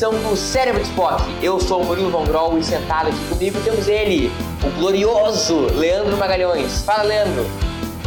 [0.00, 1.22] Edição do Cérebro de Spock.
[1.42, 4.30] Eu sou o Murilo Von Grol e sentado aqui comigo temos ele,
[4.64, 6.82] o glorioso Leandro Magalhães.
[6.84, 7.44] Fala, Leandro.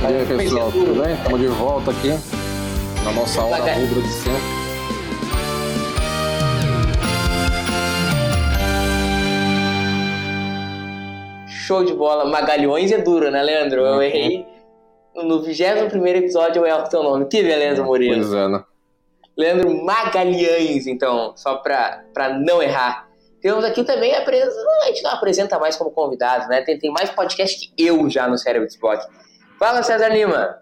[0.02, 1.14] E aí, pessoal, tudo bem?
[1.14, 2.18] Estamos de volta aqui
[3.04, 4.42] na nossa hora Maga- rubra de sempre.
[11.48, 12.26] Show de bola.
[12.26, 13.82] Magalhães é duro, né, Leandro?
[13.82, 14.02] Eu Uhum.
[14.02, 14.46] errei.
[15.16, 17.26] No 21 episódio eu erro teu nome.
[17.26, 18.16] Que beleza, Murilo.
[18.16, 18.64] Pois é, né?
[19.38, 23.08] Leandro Magalhães, então, só pra, pra não errar.
[23.42, 24.56] Temos aqui também a presença.
[24.84, 26.62] A gente não apresenta mais como convidado, né?
[26.62, 29.06] Tem, tem mais podcast que eu já no Cérebro de Spock.
[29.60, 30.58] Fala, César Lima.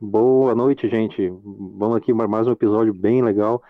[0.00, 1.32] Boa noite, gente.
[1.76, 3.62] Vamos aqui para mais um episódio bem legal.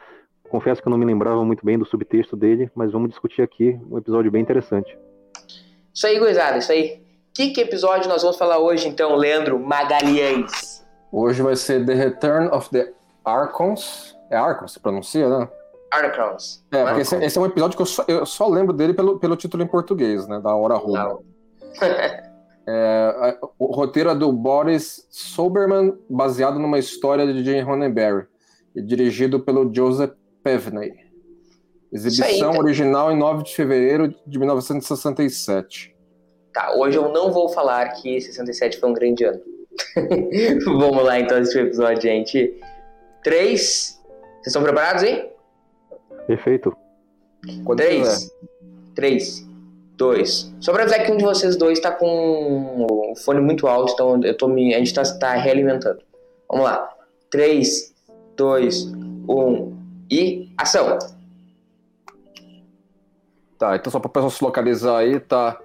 [0.50, 3.78] Confesso que eu não me lembrava muito bem do subtexto dele, mas vamos discutir aqui
[3.88, 4.98] um episódio bem interessante.
[5.94, 7.02] Isso aí, gurizada, isso aí.
[7.34, 10.84] Que, que episódio nós vamos falar hoje, então, Leandro Magalhães?
[11.12, 12.92] Hoje vai ser The Return of the
[13.24, 14.17] Archons.
[14.30, 15.48] É Archons, se pronuncia, né?
[15.90, 16.64] Arcrons.
[16.70, 19.18] É, porque esse, esse é um episódio que eu só, eu só lembro dele pelo,
[19.18, 20.40] pelo título em português, né?
[20.40, 20.74] Da Hora.
[20.74, 21.22] Não.
[22.70, 28.26] É, o roteiro é do Boris Soberman, baseado numa história de Jane Roddenberry,
[28.76, 30.12] e dirigido pelo Joseph
[30.44, 30.92] Pevney.
[31.90, 35.96] Exibição aí, original em 9 de fevereiro de 1967.
[36.52, 39.40] Tá, hoje eu não vou falar que 67 foi um grande ano.
[40.66, 42.60] Vamos lá, então, assistir o episódio, gente.
[43.24, 43.97] Três.
[44.48, 45.30] Vocês estão preparados, hein?
[46.26, 46.74] Perfeito.
[47.76, 48.30] Três.
[48.94, 49.46] Três.
[49.94, 50.54] Dois.
[50.58, 54.22] Só pra avisar que um de vocês dois tá com o fone muito alto, então
[54.22, 56.00] eu tô me, a gente tá, tá realimentando.
[56.48, 56.88] Vamos lá.
[57.30, 57.94] Três,
[58.36, 58.90] dois,
[59.28, 59.76] um
[60.10, 60.98] e ação!
[63.58, 65.60] Tá, então só pra pessoa se localizar aí, tá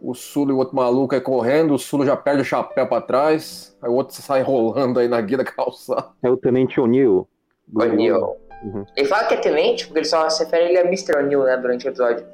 [0.00, 3.00] o Sulo e o outro maluco aí correndo, o Sulo já perde o chapéu pra
[3.00, 6.08] trás, aí o outro sai rolando aí na guia da calçada.
[6.20, 7.28] É o Tenente O'Neill.
[7.74, 8.36] O'Neill.
[8.62, 8.84] Uhum.
[8.96, 11.16] Ele fala que é tenente, porque ele só se refere ele a Mr.
[11.18, 12.24] O'Neill, né, durante o episódio.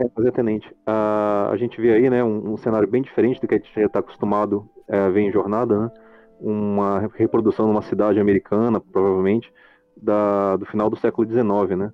[0.00, 0.74] É, mas é Tenente.
[0.86, 3.70] Ah, a gente vê aí, né, um, um cenário bem diferente do que a gente
[3.74, 5.90] já está acostumado é, a ver em Jornada, né?
[6.40, 9.52] Uma reprodução numa cidade americana, provavelmente,
[9.96, 11.92] da, do final do século XIX, né?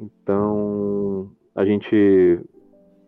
[0.00, 2.40] Então, a gente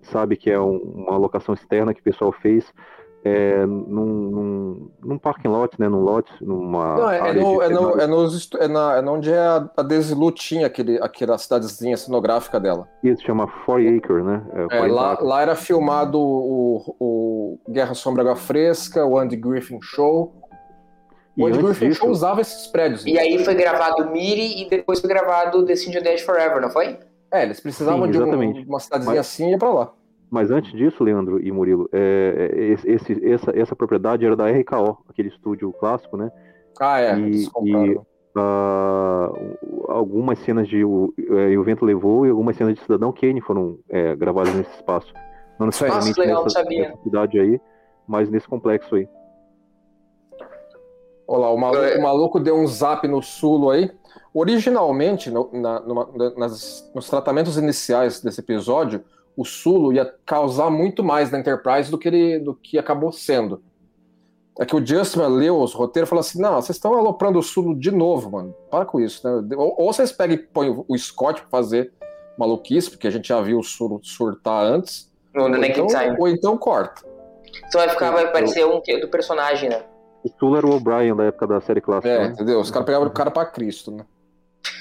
[0.02, 2.72] sabe que é um- uma locação externa que o pessoal fez
[3.22, 5.88] é, num, num, num parking lot, né?
[5.88, 8.96] Num lot, numa Não, é, é área no, de é, no, é, nos é na,
[8.96, 12.88] é onde é a, a Desilu tinha aquele, aquela cidadezinha cenográfica dela.
[13.04, 14.42] Isso chama Forty Acre, né?
[14.54, 19.36] É, É, 40 lá, lá era filmado o, o Guerra Sombra Água Fresca, o Andy
[19.36, 20.34] Griffin Show.
[21.38, 23.04] O Andy Griffin disso- Show usava esses prédios.
[23.06, 26.98] E aí foi gravado Miri e depois foi gravado The Sin Dead Forever, não foi?
[27.32, 29.92] É, eles precisavam Sim, de um- uma cidadezinha Mas- assim e ia pra lá.
[30.30, 34.98] Mas antes disso, Leandro e Murilo, é, é, esse- essa, essa propriedade era da RKO,
[35.08, 36.30] aquele estúdio clássico, né?
[36.80, 38.06] Ah, é, E- compraram.
[38.36, 39.28] Ah,
[39.88, 43.78] algumas cenas de o, é, o Vento Levou e algumas cenas de Cidadão Kane foram
[43.88, 45.12] é, gravadas nesse espaço.
[45.58, 46.88] Não necessariamente Nossa, legal, nessa, sabia.
[46.90, 47.60] nessa cidade aí,
[48.06, 49.08] mas nesse complexo aí.
[51.26, 53.90] Olha lá, o maluco, o maluco deu um zap no Sulo aí.
[54.32, 59.02] Originalmente, no- na- numa- nas- nos tratamentos iniciais desse episódio,
[59.40, 63.62] o Sulo ia causar muito mais na Enterprise do que, ele, do que acabou sendo.
[64.58, 67.42] É que o Justman leu os roteiros e falou assim: não, vocês estão aloprando o
[67.42, 68.54] Sulo de novo, mano.
[68.70, 69.56] Para com isso, né?
[69.56, 71.90] Ou, ou vocês pegam e põem o Scott pra fazer
[72.36, 75.10] maluquice, porque a gente já viu o Sulo surtar antes.
[75.34, 76.16] No The Ou então, Time.
[76.18, 77.02] ou então corta.
[77.66, 79.82] Então vai ficar, vai parecer um que- do personagem, né?
[80.22, 82.08] O Sul era o O'Brien da época da série clássica.
[82.08, 82.32] É, né?
[82.34, 82.60] entendeu?
[82.60, 84.04] Os caras pegavam o cara pra Cristo, né?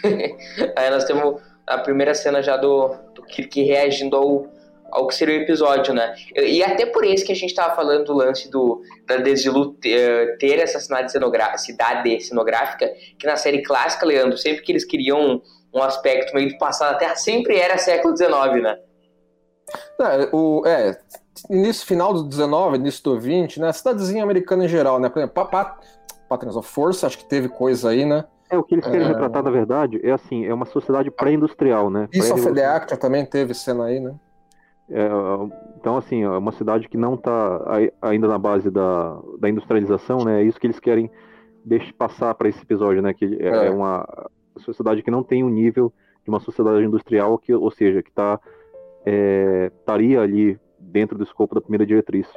[0.75, 4.47] Aí nós temos a primeira cena já do, do Kirk reagindo ao,
[4.91, 6.15] ao que seria o episódio, né?
[6.35, 10.37] E até por isso que a gente tava falando do lance do, da Desilu ter,
[10.37, 15.41] ter essa cidade, cidade cenográfica, que na série clássica, Leandro, sempre que eles queriam
[15.73, 18.77] um aspecto meio do passado, a Terra sempre era século XIX, né?
[20.01, 20.97] É, o, é,
[21.49, 23.71] início, final do 19, início do 20, né?
[23.71, 25.09] Cidadezinha americana em geral, né?
[25.09, 25.77] Por exemplo, Pat-
[26.27, 28.25] Patrons of Force, acho que teve coisa aí, né?
[28.49, 29.07] É, o que eles querem É.
[29.07, 32.05] retratar, na verdade, é assim, é uma sociedade pré-industrial, né?
[32.05, 32.75] Of the Pré-revolução.
[32.75, 34.15] Actor também teve cena aí, né?
[34.89, 35.07] É,
[35.77, 37.61] então, assim, é uma cidade que não está
[38.01, 40.41] ainda na base da, da industrialização, né?
[40.41, 41.11] É isso que eles querem
[41.63, 43.13] deixar passar para esse episódio, né?
[43.13, 44.07] Que é, é, uma
[44.57, 45.93] sociedade que não tem um nível
[46.23, 48.39] de uma sociedade industrial, que, ou seja, que tá,
[49.05, 52.27] é, estaria ali dentro do escopo da primeira diretriz.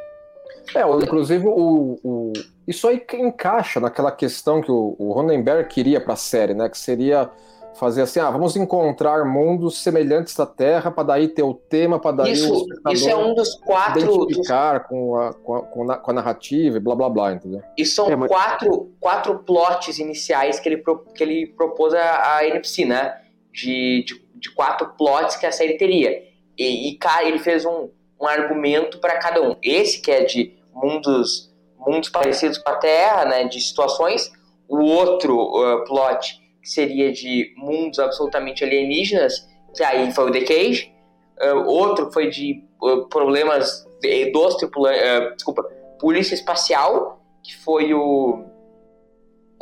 [0.75, 2.33] É, inclusive o, o,
[2.67, 6.69] isso aí encaixa naquela questão que o, o Ronenberg queria para a série, né?
[6.69, 7.31] Que seria
[7.75, 12.13] fazer assim, ah, vamos encontrar mundos semelhantes à Terra para daí ter o tema, para
[12.13, 14.89] daí isso, o isso é um dos quatro identificar dos...
[14.89, 17.63] com, a, com, a, com, a, narrativa e blá blá blá, entendeu?
[17.77, 18.29] E são é, mas...
[18.29, 20.83] quatro, quatro plots iniciais que ele,
[21.15, 23.19] que ele propôs a, a NPC, né?
[23.53, 26.23] De, de, de, quatro plots que a série teria.
[26.57, 27.89] E, e cara, ele fez um,
[28.21, 29.57] um argumento para cada um.
[29.63, 31.52] Esse que é de mundos
[31.87, 33.45] mundos parecidos com a Terra, né?
[33.45, 34.31] De situações.
[34.69, 40.43] O outro uh, plot que seria de mundos absolutamente alienígenas, que aí foi o The
[40.43, 40.93] Cage.
[41.41, 45.63] Uh, outro foi de uh, problemas de, dos tripulantes, uh, desculpa,
[45.99, 48.45] polícia espacial, que foi o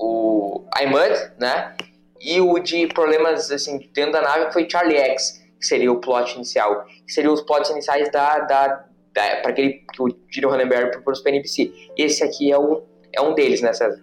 [0.03, 1.77] o iMud, né?
[2.21, 6.37] E o de problemas assim dentro da nave foi Charlie X, que seria o plot
[6.37, 11.21] inicial, que seriam os plots iniciais da, da para aquele que o Gino Roddenberry propôs
[11.21, 11.73] para a NBC.
[11.97, 14.01] Esse aqui é o é um deles, né, César?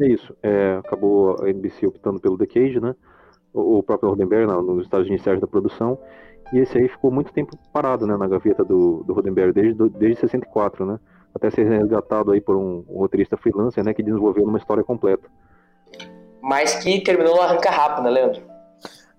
[0.00, 0.36] É isso.
[0.42, 2.94] É, acabou a NBC optando pelo The Cage, né?
[3.52, 5.98] O, o próprio Roddenberry nos estágios iniciais da produção.
[6.52, 10.20] E esse aí ficou muito tempo parado, né, na gaveta do, do Roddenberry, desde, desde
[10.20, 10.98] 64, né?
[11.34, 15.26] Até ser resgatado aí por um, um roteirista freelancer, né, que desenvolveu uma história completa.
[16.42, 18.42] Mas que terminou no arranca rápido, né, Leandro?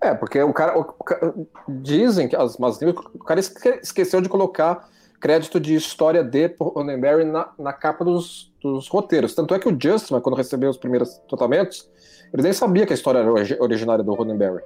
[0.00, 4.88] É, porque o cara, o, o, dizem que as mas o cara esqueceu de colocar
[5.20, 9.34] crédito de história de Roddenberry na, na capa dos, dos roteiros.
[9.34, 11.90] Tanto é que o Justin, quando recebeu os primeiros tratamentos,
[12.32, 13.30] ele nem sabia que a história era
[13.62, 14.62] originária do Roddenberry.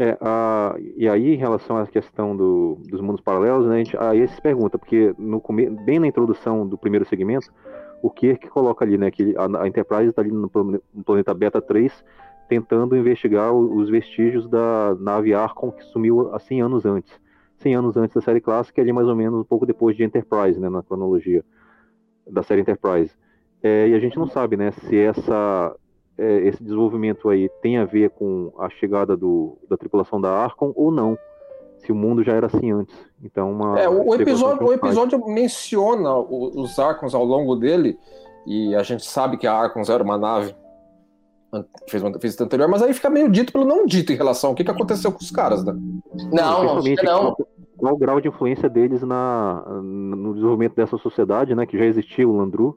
[0.00, 3.96] É, a, e aí, em relação à questão do, dos mundos paralelos, né, a gente,
[3.96, 5.42] aí se pergunta, porque no,
[5.84, 7.52] bem na introdução do primeiro segmento,
[8.00, 10.48] o Kirk coloca ali, né, que a, a Enterprise está ali no,
[10.94, 11.92] no, planeta Beta 3,
[12.48, 17.12] tentando investigar os vestígios da nave Archon que sumiu há 100 anos antes.
[17.60, 20.58] 100 anos antes da série clássica, ali mais ou menos um pouco depois de Enterprise,
[20.58, 21.44] né, na cronologia
[22.26, 23.12] da série Enterprise.
[23.62, 25.74] É, e a gente não sabe, né, se essa,
[26.16, 30.72] é, esse desenvolvimento aí tem a ver com a chegada do, da tripulação da Arcon
[30.76, 31.18] ou não.
[31.78, 32.94] Se o mundo já era assim antes.
[33.22, 37.96] Então, uma é, o, episódio, o episódio menciona os Arcons ao longo dele,
[38.44, 40.54] e a gente sabe que a Arcons era uma nave
[41.88, 44.56] fez uma defesa anterior, mas aí fica meio dito pelo não dito em relação ao
[44.56, 45.74] que, que aconteceu com os caras, né?
[46.32, 47.36] Não, não, não
[47.78, 51.64] qual o grau de influência deles na, no desenvolvimento dessa sociedade, né?
[51.64, 52.76] Que já existia o Landru.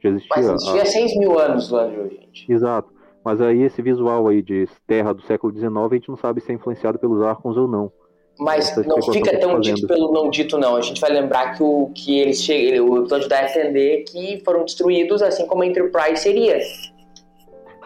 [0.00, 2.52] Já existia, Mas existia há 6 mil anos o Landru, gente.
[2.52, 2.92] Exato.
[3.24, 6.52] Mas aí esse visual aí de terra do século XIX, a gente não sabe se
[6.52, 7.90] é influenciado pelos Arcons ou não.
[8.38, 10.76] Mas não fica tão dito pelo não dito, não.
[10.76, 14.42] A gente vai lembrar que o que eles chegam, o episódio dá a entender que
[14.44, 16.58] foram destruídos, assim como a Enterprise seria.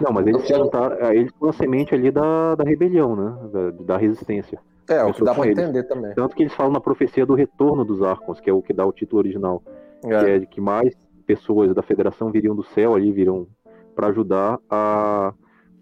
[0.01, 3.37] Não, mas eles, então, tá, eles foram a semente ali da, da rebelião, né?
[3.53, 4.59] Da, da resistência.
[4.89, 6.15] É, o que dá pra entender também.
[6.15, 8.87] Tanto que eles falam na profecia do retorno dos Arcons, que é o que dá
[8.87, 9.63] o título original.
[10.05, 10.09] É.
[10.09, 10.95] Que é de que mais
[11.27, 13.49] pessoas da federação viriam do céu ali, viram
[13.95, 15.33] para ajudar a,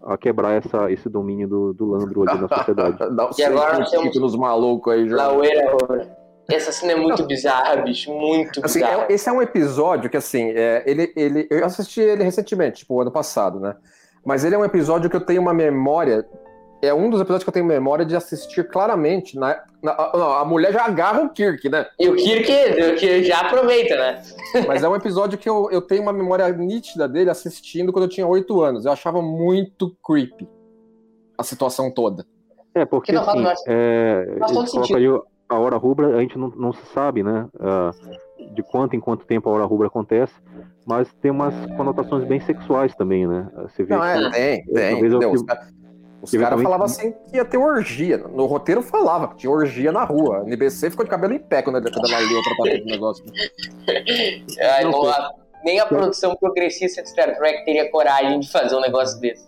[0.03, 2.97] a quebrar essa, esse domínio do, do Landro ali na sociedade.
[3.15, 5.07] dá e agora nós temos títulos malucos aí.
[5.07, 5.75] Laueira,
[6.49, 9.05] essa cena é muito bizarra, bicho, muito assim, bizarra.
[9.09, 12.99] É, esse é um episódio que, assim, é, ele, ele, eu assisti ele recentemente, tipo,
[12.99, 13.75] ano passado, né?
[14.25, 16.25] Mas ele é um episódio que eu tenho uma memória
[16.81, 19.37] é um dos episódios que eu tenho memória de assistir claramente.
[19.37, 21.85] Na, na, não, a mulher já agarra o Kirk, né?
[21.99, 24.21] E o Kirk, o Kirk já aproveita, né?
[24.67, 28.09] Mas é um episódio que eu, eu tenho uma memória nítida dele assistindo quando eu
[28.09, 28.85] tinha oito anos.
[28.85, 30.47] Eu achava muito creepy
[31.37, 32.25] a situação toda.
[32.73, 35.25] É, porque que assim, faz, é, faz todo sentido.
[35.47, 37.47] a hora rubra, a gente não, não se sabe, né?
[37.55, 40.33] Uh, de quanto em quanto tempo a hora rubra acontece,
[40.85, 43.49] mas tem umas conotações bem sexuais também, né?
[43.63, 45.11] Você vê não, é, que, é, tem, tem.
[45.11, 45.33] Eu,
[46.21, 48.17] os caras falavam assim que ia ter orgia.
[48.17, 50.39] No roteiro falava que tinha orgia na rua.
[50.39, 53.25] A NBC ficou de cabelo em pé quando ela leu o tratamento do negócio.
[54.59, 55.31] Ai, não, a,
[55.63, 59.47] nem a produção progressista de Star Trek teria coragem de fazer um negócio desse.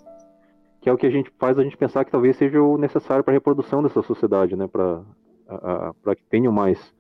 [0.82, 3.24] Que é o que a gente faz a gente pensar que talvez seja o necessário
[3.24, 4.68] para a reprodução dessa sociedade, né?
[4.68, 6.94] Para que tenham mais é,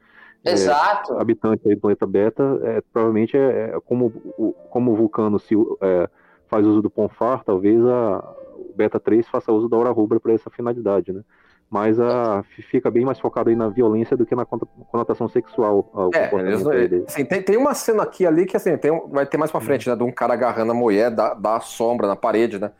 [0.43, 1.15] Exato.
[1.15, 2.59] É, habitantes aí do planeta Beta.
[2.63, 6.09] É, provavelmente é, é como, o, como o Vulcano se, é,
[6.47, 10.33] faz uso do Ponfar, talvez a, o Beta 3 faça uso da hora rubra para
[10.33, 11.21] essa finalidade, né?
[11.69, 15.91] Mas a, fica bem mais focado aí na violência do que na conotação sexual.
[16.13, 19.59] É, assim, tem, tem uma cena aqui ali que assim, tem, vai ter mais pra
[19.59, 19.95] frente, né?
[19.95, 22.71] De um cara agarrando a mulher da, da sombra na parede, né?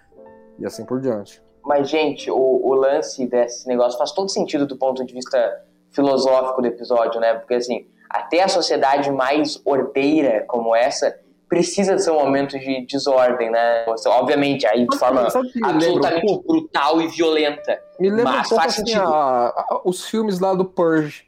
[0.57, 1.43] E assim por diante.
[1.65, 5.37] Mas, gente, o, o lance desse negócio faz todo sentido do ponto de vista
[5.97, 7.33] filosófico do episódio, né?
[7.33, 13.49] Porque assim, até a sociedade mais ordeira como essa precisa ser um momento de desordem,
[13.49, 13.85] né?
[14.07, 17.79] Obviamente, aí de forma absolutamente um brutal e violenta.
[17.99, 21.25] Me lembra mas um pouco assim, a, a, os filmes lá do Purge.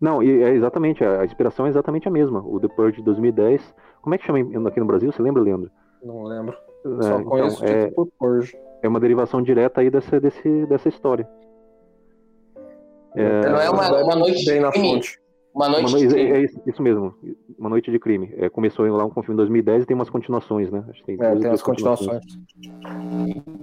[0.00, 2.40] Não, e é exatamente, a inspiração é exatamente a mesma.
[2.40, 3.74] O The Purge de 2010.
[4.00, 5.10] Como é que chama aqui no Brasil?
[5.12, 5.70] Você lembra, Leandro?
[6.02, 6.56] Não lembro.
[7.00, 8.56] É, Só conheço então, é, Purge.
[8.80, 11.28] É uma derivação direta aí dessa, desse, dessa história.
[13.18, 15.18] É, não é uma, uma noite bem na fonte.
[15.54, 16.30] Uma noite uma, de crime.
[16.30, 17.14] É, é, isso mesmo,
[17.58, 18.32] Uma Noite de Crime.
[18.36, 20.84] É, começou lá um filme em 2010 e tem umas continuações, né?
[20.88, 22.22] Acho que tem, é, tem umas continuações.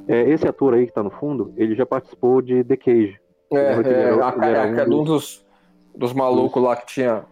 [0.07, 3.17] É, esse ator aí que tá no fundo, ele já participou de The Cage.
[3.53, 5.45] É, é, era, a, é, um, dos,
[5.95, 7.23] dos malucos lá que tinha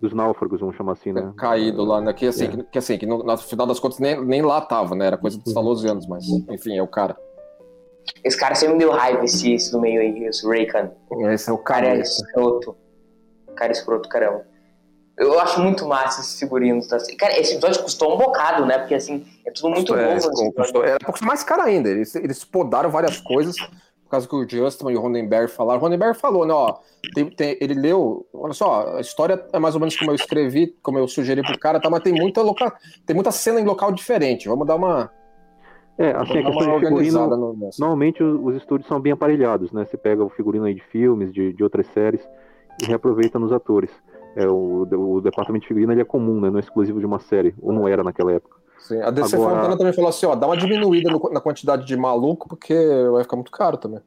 [0.00, 1.32] dos náufragos, vamos chamar assim, né?
[1.36, 2.12] Caído lá, né?
[2.12, 2.48] Que assim, é.
[2.48, 5.06] que, que, assim, que no, no, final das contas nem, nem lá tava, né?
[5.06, 7.16] Era coisa dos Salosianos, mas enfim, é o cara.
[8.24, 10.90] Esse cara sempre me deu raiva, esse, esse do meio aí, esse Raycan.
[11.32, 11.86] Esse é o cara.
[11.86, 12.76] cara é escroto.
[13.54, 14.46] Cara escroto, caramba.
[15.16, 16.92] Eu acho muito massa esses figurinos.
[16.92, 17.16] Assim.
[17.16, 18.78] Cara, esse episódio custou um bocado, né?
[18.78, 20.28] Porque assim, é tudo muito é, novo.
[20.28, 21.88] Custou, custou, era um mais caro ainda.
[21.88, 25.80] Eles, eles podaram várias coisas, por causa que o Justin e o Ronenberg falaram.
[25.80, 26.54] O Ronenberg falou, né?
[26.54, 26.78] Ó,
[27.14, 28.26] tem, tem, ele leu.
[28.32, 31.58] Olha só, a história é mais ou menos como eu escrevi, como eu sugeri pro
[31.58, 31.90] cara, tá?
[31.90, 32.72] Mas tem muita, loca,
[33.04, 34.48] tem muita cena em local diferente.
[34.48, 35.10] Vamos dar uma.
[35.98, 39.84] É, assim, a questão de figurino, no, normalmente os, os estúdios são bem aparelhados, né?
[39.84, 42.26] Você pega o figurino aí de filmes, de, de outras séries
[42.82, 43.90] e reaproveita nos atores.
[44.34, 46.48] É, o, o departamento de figurino ele é comum, né?
[46.48, 48.56] não é exclusivo de uma série, ou não era naquela época.
[48.78, 49.56] Sim, a DC Agora...
[49.56, 52.74] Fontana também falou assim, ó, dá uma diminuída no, na quantidade de maluco, porque
[53.12, 54.00] vai ficar muito caro também.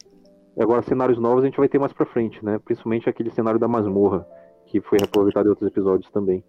[0.59, 2.59] Agora, cenários novos a gente vai ter mais pra frente, né?
[2.63, 4.25] Principalmente aquele cenário da masmorra,
[4.65, 6.43] que foi reaproveitado em outros episódios também.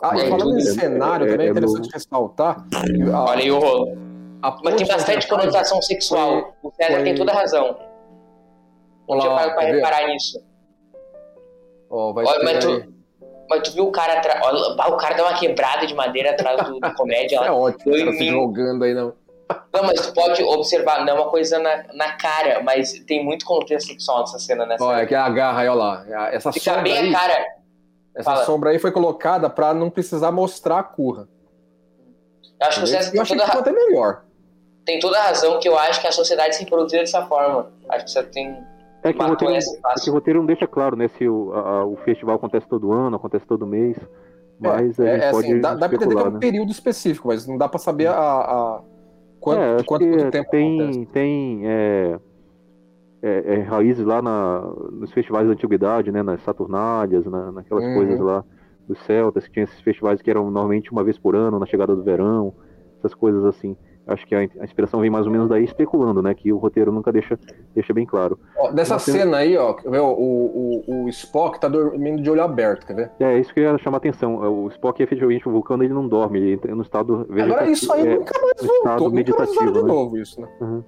[0.00, 2.66] Ah, Mas, e falando em cenário, é, também é, é interessante é ressaltar.
[3.12, 4.13] Olha aí o rolo.
[4.62, 6.54] Mas tem bastante conotação sexual.
[6.60, 7.04] Foi, o César foi...
[7.04, 7.78] tem toda a razão.
[9.08, 10.42] Não tinha pra reparar nisso.
[11.90, 12.94] Oh, vai Olha, mas, tu,
[13.48, 14.40] mas tu viu o cara atrás.
[14.42, 17.38] O cara dá uma quebrada de madeira atrás do, do comédia.
[17.44, 19.12] é ótimo, cara se jogando aí, não.
[19.72, 23.44] Não, mas tu pode observar, não é uma coisa na, na cara, mas tem muito
[23.44, 24.76] contexto sexual nessa cena, né?
[24.80, 26.30] Olha, que é a garra aí, olha lá.
[26.32, 27.46] Essa Fica sombra bem aí, a cara.
[28.16, 28.44] Essa Fala.
[28.44, 31.28] sombra aí foi colocada pra não precisar mostrar a curra.
[32.60, 33.58] Eu acho que o César tem toda a...
[33.58, 34.23] até melhor.
[34.84, 37.70] Tem toda a razão que eu acho que a sociedade se produziu dessa forma.
[37.88, 38.62] Acho que você tem
[39.04, 41.08] é que, o roteiro, é que o roteiro não deixa claro, né?
[41.08, 43.98] Se o, a, o festival acontece todo ano, acontece todo mês.
[43.98, 44.06] É,
[44.58, 46.38] mas é, é, assim, dá, dá pra entender que é um né?
[46.40, 48.80] período específico, mas não dá pra saber a, a
[49.38, 51.06] quanto, é, quanto, quanto tempo tem, acontece.
[51.06, 52.18] Tem é,
[53.22, 54.60] é, raízes lá na,
[54.90, 56.22] nos festivais da antiguidade, né?
[56.22, 57.94] Nas Saturnálias, na, naquelas uhum.
[57.94, 58.42] coisas lá
[58.88, 61.94] dos celtas, que tinha esses festivais que eram normalmente uma vez por ano, na chegada
[61.94, 62.54] do verão,
[62.98, 63.76] essas coisas assim.
[64.06, 66.34] Acho que a, inspiração vem mais ou menos daí especulando, né?
[66.34, 67.38] Que o roteiro nunca deixa,
[67.74, 68.38] deixa bem claro.
[68.56, 72.94] Ó, dessa cena aí, ó, o, o, o Spock tá dormindo de olho aberto, quer
[72.94, 73.10] ver?
[73.18, 74.36] É, isso que eu ia chamar a atenção.
[74.36, 77.54] O Spock, efetivamente, o vulcano, ele não dorme, ele entra no estado vegetativo.
[77.54, 79.88] Agora isso aí é, nunca mais voltou, estado meditativo, de né?
[79.88, 80.48] novo isso, né?
[80.60, 80.84] Uhum.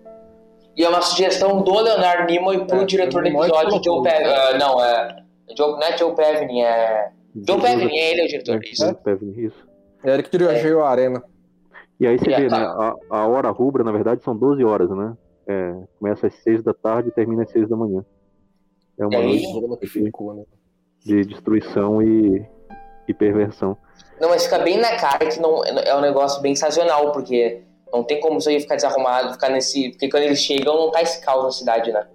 [0.77, 4.29] E é uma sugestão do Leonardo Nimoy pro é, diretor do episódio, Joe Pevney.
[4.29, 5.17] Uh, não, é,
[5.57, 7.09] Joe, não é Joe Pevney, é...
[7.35, 8.85] Joe Pevney, é ele é o diretor, é, isso.
[8.85, 9.67] É, Pevney, isso.
[10.05, 10.83] É ele que dirigiu é.
[10.83, 11.23] a Arena.
[11.99, 12.57] E aí você vê, né?
[12.59, 15.17] A, a, hora rubra, na verdade, são 12 horas, né?
[15.47, 18.05] É, começa às 6 da tarde e termina às 6 da manhã.
[18.99, 20.45] É uma noite de, né?
[21.05, 22.45] de destruição e,
[23.09, 23.77] e perversão.
[24.21, 27.63] Não, mas fica bem na cara que não, é um negócio bem sazonal, porque
[27.93, 29.91] não tem como isso aí ficar desarrumado, ficar nesse.
[29.91, 32.07] Porque quando eles chegam, não tá esse caos na cidade, né?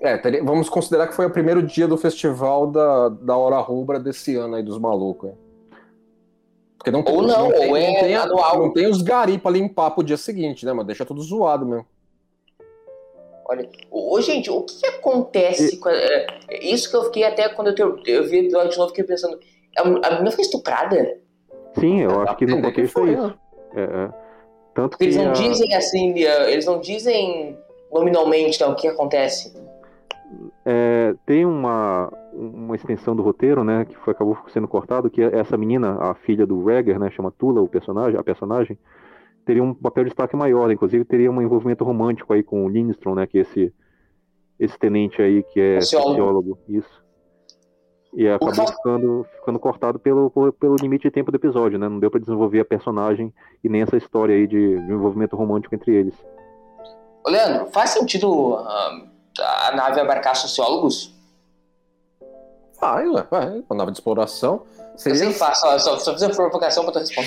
[0.00, 4.36] É, vamos considerar que foi o primeiro dia do festival da, da Hora Rubra desse
[4.36, 5.30] ano aí dos malucos.
[5.30, 5.47] Hein?
[6.78, 8.58] Porque não, ou não, não tem, ou é não tem, anual.
[8.58, 10.86] Não tem os gari pra limpar pro dia seguinte, né, mano?
[10.86, 11.86] Deixa tudo zoado mesmo.
[13.44, 15.78] Olha, ô, gente, o que, que acontece e...
[15.78, 15.88] com.
[15.88, 16.26] É,
[16.60, 19.38] isso que eu fiquei até quando eu, eu vi o de novo, fiquei pensando.
[19.76, 21.18] A, a menina foi estuprada?
[21.78, 23.34] Sim, eu acho que no contexto é isso.
[23.74, 24.10] É, é.
[24.74, 25.32] Tanto que eles não a...
[25.32, 27.58] dizem assim, eles não dizem
[27.92, 29.52] nominalmente então, o que acontece.
[30.64, 35.56] É, tem uma, uma extensão do roteiro, né, que foi, acabou sendo cortado, que essa
[35.56, 38.78] menina, a filha do Regger, né, chama Tula, o personagem, a personagem,
[39.44, 43.16] teria um papel de destaque maior, inclusive teria um envolvimento romântico aí com o Lindstrom,
[43.16, 43.74] né, que é esse,
[44.58, 47.06] esse tenente aí que é sociólogo, isso.
[48.14, 52.10] E acabou ficando, ficando cortado pelo, pelo limite de tempo do episódio, né, não deu
[52.10, 55.94] para desenvolver a personagem e nem essa história aí de, de um envolvimento romântico entre
[55.94, 56.14] eles.
[57.26, 59.08] Leandro, faz sentido uh,
[59.66, 61.17] a nave abarcar sociólogos?
[62.80, 63.64] Vai, ué, vai.
[63.68, 64.62] Uma nave de exploração.
[64.96, 65.24] Seria...
[65.24, 67.26] Eu só, só, só fiz uma provocação pra tu responder.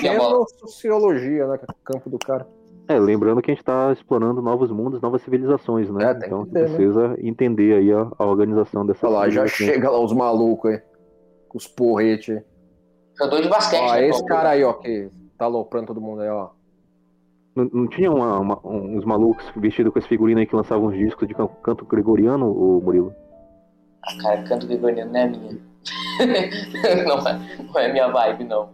[0.00, 1.58] Xeno, sociologia, né?
[1.62, 2.46] É campo do cara.
[2.88, 6.10] É, lembrando que a gente está explorando novos mundos, novas civilizações, né?
[6.10, 6.64] É, tem então ter, né?
[6.76, 10.80] precisa entender aí a, a organização dessa Olha lá, já chega lá os malucos aí.
[11.48, 12.40] Com os porretes.
[13.18, 14.08] Jogador de basquete, Ó, né?
[14.08, 14.26] esse pô?
[14.26, 16.50] cara aí, ó, que tá aloprando todo mundo aí, ó.
[17.56, 20.96] Não, não tinha uma- uma- uns malucos vestidos com esse figurino aí que lançavam uns
[20.96, 23.12] discos de can- canto gregoriano, o Murilo?
[24.08, 25.58] Ah, cara, canto gregoriano não é minha.
[27.06, 28.70] não, é, não é minha vibe, não.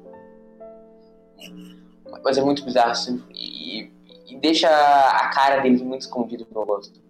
[2.25, 3.91] Mas é muito bizarro, assim, e,
[4.29, 7.01] e deixa a cara dele muito escondida no rosto.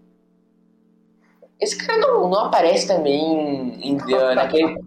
[1.61, 4.76] Esse cara não, não aparece também em, em- naquele.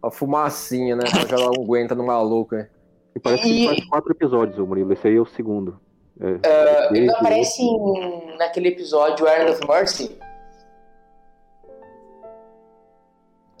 [0.00, 1.02] A fumacinha, né?
[1.28, 2.66] Não aguenta no maluco aí.
[3.16, 4.92] E parece que E- ele faz quatro episódios, o Murilo.
[4.92, 5.80] Esse aí é o segundo.
[6.20, 10.16] É, Ah, ele não aparece em- naquele episódio Iron of Mercy?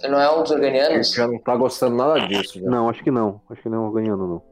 [0.04, 1.12] Não é um dos organianos?
[1.12, 2.68] já não tá gostando nada disso, já.
[2.70, 3.40] Não, acho que não.
[3.50, 4.42] Acho que não é ganhando, não.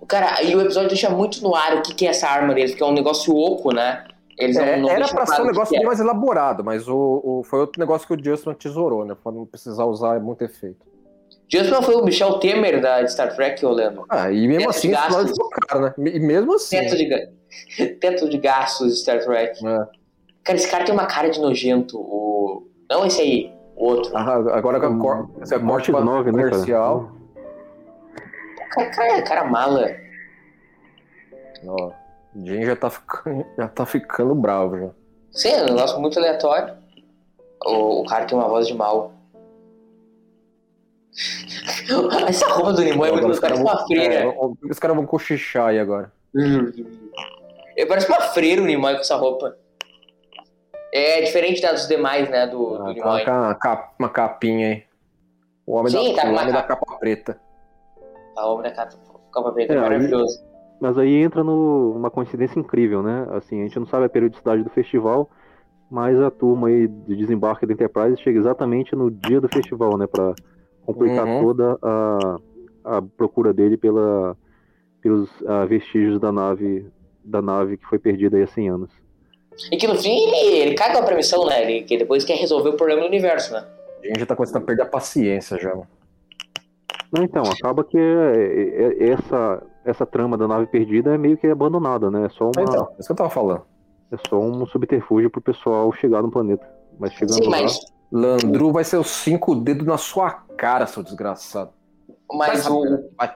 [0.00, 2.52] O Cara, e o episódio deixa muito no ar o que, que é essa arma
[2.54, 4.04] deles, porque é um negócio oco, né?
[4.38, 5.78] Eles não, É, não era pra ser um que negócio que é.
[5.78, 6.94] bem mais elaborado, mas o,
[7.24, 9.16] o- foi outro negócio que o Justin tesourou, né?
[9.20, 10.86] Pra não precisar usar muito efeito.
[11.50, 14.04] Justman foi o Michel Temer da de Star Trek, eu lembro.
[14.08, 15.32] Ah, e mesmo Teto assim, gastos.
[15.66, 15.94] caro, né?
[15.98, 16.76] E mesmo assim.
[16.76, 19.66] Teto de, Teto de gastos de Star Trek.
[19.66, 19.78] É.
[20.44, 21.98] Cara, esse cara tem uma cara de nojento.
[21.98, 22.68] O...
[22.90, 24.16] Não esse aí, outro.
[24.16, 25.28] Ah, agora com a cor,
[25.62, 27.12] Morte corte 9, né, comercial.
[28.70, 29.88] Cara, cara, cara mala.
[31.66, 31.92] Ó,
[32.34, 34.90] o Jim já tá ficando, já tá ficando bravo já.
[35.32, 36.76] Sim, é um negócio muito aleatório.
[37.64, 39.12] O, o cara tem uma voz de mal.
[42.28, 43.28] Essa roupa do Nimoy é muito.
[43.28, 44.14] Os caras uma freira.
[44.14, 44.38] é,
[44.70, 46.12] os caras vão cochichar aí agora.
[46.34, 49.56] Ele parece uma freira o Nimoy com essa roupa.
[50.98, 52.46] É diferente das dos demais, né?
[52.46, 53.24] Do, do Ah, tá Nimoy.
[53.24, 54.82] com uma, capa- uma capinha aí.
[55.66, 56.86] O homem, Sim, da, tá o homem da capa.
[56.86, 57.40] capa preta.
[58.36, 58.94] A obra da capa,
[59.32, 60.48] capa preta é, É, aí- maravilhoso.
[60.80, 63.26] Mas aí entra no- numa coincidência incrível, né?
[63.32, 65.28] Assim, a gente não sabe a periodicidade do festival,
[65.90, 70.06] mas a turma aí de desembarque da Enterprise chega exatamente no dia do festival, né?
[70.06, 70.32] Pra
[70.86, 71.42] completar Uhum.
[71.42, 72.36] toda a,
[72.84, 74.36] a procura dele pela,
[75.02, 76.86] pelos ah, vestígios da nave
[77.24, 78.90] da nave que foi perdida aí há 100 anos.
[79.72, 81.62] E que no fim ele, ele caga pra missão, né?
[81.62, 83.64] Ele que depois quer resolver o problema do universo, né?
[84.02, 85.70] A gente já tá começando a perder a paciência já.
[85.70, 85.86] mano.
[87.12, 91.46] Não, então, acaba que é- é- essa, essa trama da nave perdida é meio que
[91.46, 92.26] abandonada, né?
[92.26, 93.62] É só, uma, Então, é isso que eu tava falando.
[94.12, 96.66] é só um subterfúgio pro pessoal chegar no planeta.
[96.98, 97.80] Mas chegando Sim, lá, mas,
[98.12, 101.70] Landru vai ser os cinco dedos na sua cara, seu desgraçado.
[102.32, 103.10] mas o.
[103.16, 103.34] vai.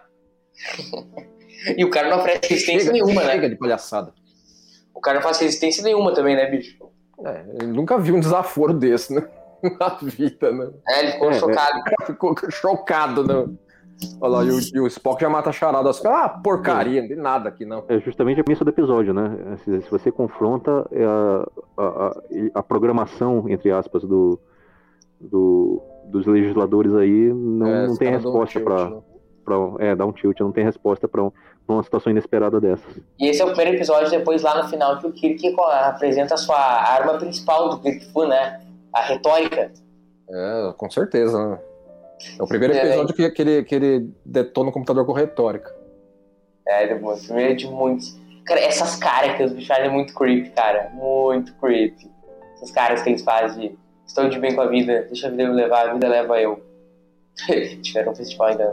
[1.76, 3.48] E o cara não oferece resistência nenhuma, chega né?
[3.50, 4.12] de palhaçada.
[4.94, 6.76] O cara não faz resistência nenhuma também, né, bicho?
[7.24, 9.26] É, ele nunca viu um desaforo desse, né?
[9.78, 10.70] Na vida, né?
[10.88, 11.81] É, ele ficou É, chocado.
[12.07, 13.48] Ficou chocado, né?
[14.20, 15.85] Olha lá, e o, e o Spock já mata a charada.
[15.94, 17.85] Caras, ah, porcaria, não tem nada aqui, não.
[17.88, 19.57] é justamente a premissa do episódio, né?
[19.64, 22.20] Se, se você confronta é, a, a, a-
[22.55, 24.40] a programação, entre aspas, do,
[25.20, 29.00] do- dos legisladores aí, não, É, não tem um resposta tilt, pra, né?
[29.44, 29.57] pra.
[29.78, 31.33] É, dá um tilt, não tem resposta pra, um-
[31.66, 33.01] pra uma situação inesperada dessas.
[33.18, 36.37] E esse é o primeiro episódio, depois lá no final, que o Kirk apresenta a
[36.37, 38.61] sua arma principal do Kirk Fu, né?
[38.92, 39.72] A retórica.
[40.29, 41.59] É, com certeza, né?
[42.38, 45.75] É o primeiro É, episódio que, que, ele, que ele detona o computador com retórica.
[46.66, 48.18] É, o primeiro de muitos.
[48.44, 50.90] Cara, essas caras que os bichos fazem é muito creepy, cara.
[50.94, 52.11] Muito creepy.
[52.55, 55.48] Essas caras que eles fazem de estou de bem com a vida, deixa a vida
[55.48, 56.62] me levar, a vida leva eu.
[57.83, 58.72] Tiveram um festival ainda.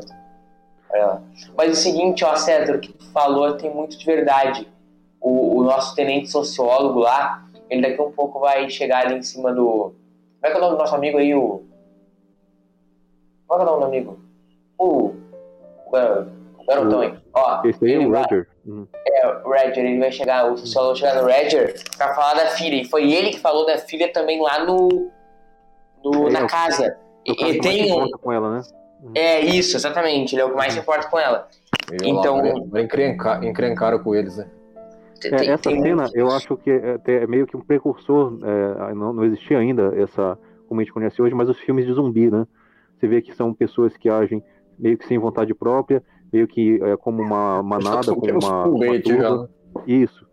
[0.91, 1.21] Lá.
[1.55, 4.67] Mas é o seguinte, ó, César, o que tu falou tem muito de verdade.
[5.21, 9.21] O, o nosso tenente sociólogo lá, ele daqui a um pouco vai chegar ali em
[9.21, 9.93] cima do.
[10.41, 11.35] Como é que é o nome do nosso amigo aí?
[11.35, 11.63] O.
[13.47, 14.19] Como é que é o nome do amigo?
[14.77, 15.13] O.
[15.85, 17.13] O, gar- o garotão aí.
[17.33, 18.47] Ó, Esse aí é o vai- Roger.
[18.65, 18.87] Uhum.
[19.43, 22.75] o Roger, ele vai chegar, o sociólogo vai chegar no Roger pra falar da filha.
[22.81, 25.11] E foi ele que falou da filha também lá no.
[26.03, 26.97] no É, na casa.
[27.27, 28.09] É E tem um.
[28.11, 28.61] com ela, né?
[29.15, 30.33] É isso, exatamente.
[30.35, 31.47] Ele é o que mais se importa com ela.
[31.91, 34.47] E Então- lá, vai encrencar, encrencaram com eles, né?
[35.21, 37.61] Tem- É, tem- essa tem cena, eu acho que é, até é meio que um
[37.61, 41.85] precursor, é, não, não existia ainda essa, como a gente conhece hoje, mas os filmes
[41.85, 42.45] de zumbi, né?
[42.97, 44.41] Você vê que são pessoas que agem
[44.77, 49.47] meio que sem vontade própria, meio que é, como uma manada, como uma, uma né?
[49.87, 50.25] Isso.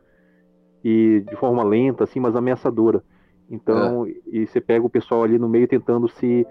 [0.84, 3.02] E de forma lenta, assim, mas ameaçadora.
[3.50, 4.10] Então, É.
[4.26, 6.46] e você pega o pessoal ali no meio tentando se,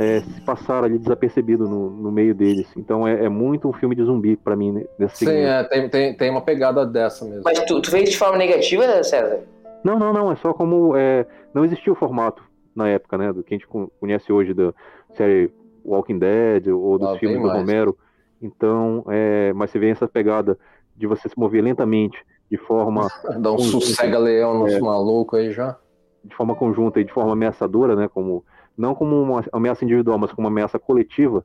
[0.00, 2.66] é, se passar ali desapercebido no, no meio deles.
[2.74, 5.48] Então é, é muito um filme de zumbi pra mim, né, nesse Sim, segmento.
[5.48, 7.42] é, tem, tem, tem uma pegada dessa mesmo.
[7.44, 9.40] Mas tu, tu fez de forma negativa, né, César?
[9.84, 10.32] Não, não, não.
[10.32, 10.96] É só como.
[10.96, 12.42] é, não existia o formato
[12.74, 13.32] na época, né?
[13.32, 14.72] Do que a gente con- conhece hoje da
[15.14, 15.50] série
[15.84, 17.48] Walking Dead ou dos Ah, filmes do.
[17.48, 17.96] Romero.
[18.40, 20.58] Então, é, mas você vê essa pegada
[20.96, 22.18] de você se mover lentamente
[22.50, 23.08] de forma.
[23.38, 25.76] Dá um sossega-leão nos é, malucos aí já.
[26.24, 28.08] De forma conjunta e de forma ameaçadora, né?
[28.08, 28.44] Como,
[28.80, 31.44] não como uma ameaça individual, mas como uma ameaça coletiva,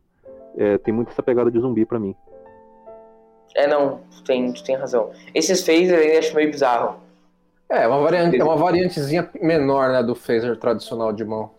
[0.57, 2.15] é, tem muito essa pegada de zumbi para mim.
[3.53, 5.11] É, não, tu tem, tu tem razão.
[5.33, 7.01] Esses phasers eu acho meio bizarro.
[7.69, 11.51] É, uma variante, é uma variantezinha menor, né, do phaser tradicional de mão.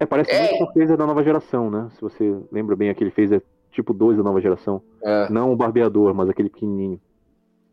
[0.00, 0.40] É, parece é.
[0.40, 1.88] muito com o phaser da nova geração, né?
[1.94, 4.80] Se você lembra bem, aquele phaser tipo 2 da nova geração.
[5.02, 5.28] É.
[5.28, 7.00] Não o barbeador, mas aquele pequenininho.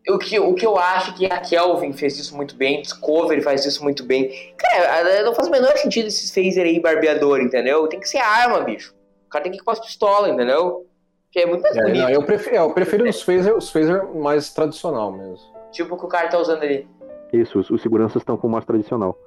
[0.08, 3.66] O que, o que eu acho que a Kelvin fez isso muito bem, Discovery faz
[3.66, 4.32] isso muito bem.
[4.56, 7.88] Cara, não faz o menor sentido esses phaser aí barbeador, entendeu?
[7.88, 8.94] Tem que ser arma, bicho.
[9.26, 10.86] O cara tem que ir com as pistolas, entendeu?
[11.32, 12.02] Que é muito mais é, bonito.
[12.04, 15.40] Não, eu prefiro, eu prefiro os phaser, os phaser mais tradicional mesmo.
[15.72, 16.88] Tipo o que o cara tá usando ali.
[17.34, 19.18] Isso, os, os seguranças estão com o mais tradicional.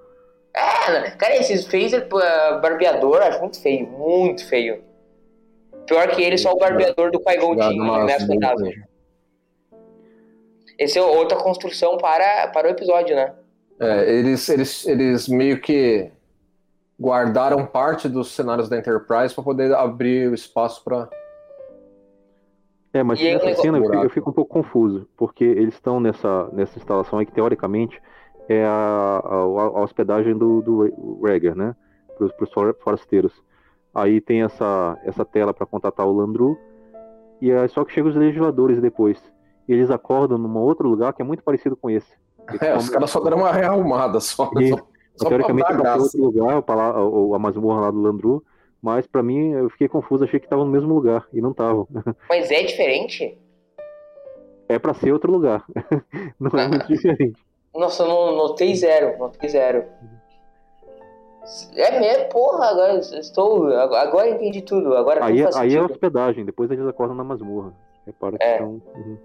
[0.55, 4.83] É, cara, esses phaser uh, barbeador acho muito feio, muito feio.
[5.87, 8.17] Pior que ele, só o barbeador do Qui-Gon Jinn, né,
[10.79, 13.35] Esse é outra construção para, para o episódio, né?
[13.81, 16.11] É, eles, eles, eles meio que
[17.01, 21.09] guardaram parte dos cenários da Enterprise para poder abrir o espaço para.
[22.93, 26.49] É, mas e nessa cena eu, eu fico um pouco confuso, porque eles estão nessa,
[26.53, 28.01] nessa instalação aí que teoricamente
[28.49, 31.77] é a, a, a hospedagem do, do Rager, né?
[32.17, 33.33] Para os forasteiros.
[33.95, 36.59] Aí tem essa, essa tela para contatar o Landru,
[37.41, 39.23] e é só que chegam os legisladores depois.
[39.69, 42.11] E eles acordam num outro lugar que é muito parecido com esse.
[42.61, 44.51] É, os caras só deram uma rearrumada só.
[44.59, 44.79] E, só,
[45.17, 46.65] só teoricamente para outro lugar,
[47.01, 48.43] o, a masmorra lá do Landru,
[48.81, 51.87] mas para mim eu fiquei confuso, achei que estavam no mesmo lugar e não estavam.
[52.29, 53.37] Mas é diferente?
[54.69, 55.65] É para ser outro lugar.
[56.39, 57.43] não é muito diferente.
[57.75, 59.85] Nossa, eu não notei zero, notei zero.
[61.75, 63.69] É mesmo, porra, agora estou.
[63.73, 64.95] Agora entendi tudo.
[64.95, 67.73] Agora aí, é, aí é hospedagem, depois eles acordam na masmorra.
[68.05, 68.63] Repara que é.
[68.63, 69.19] Uhum.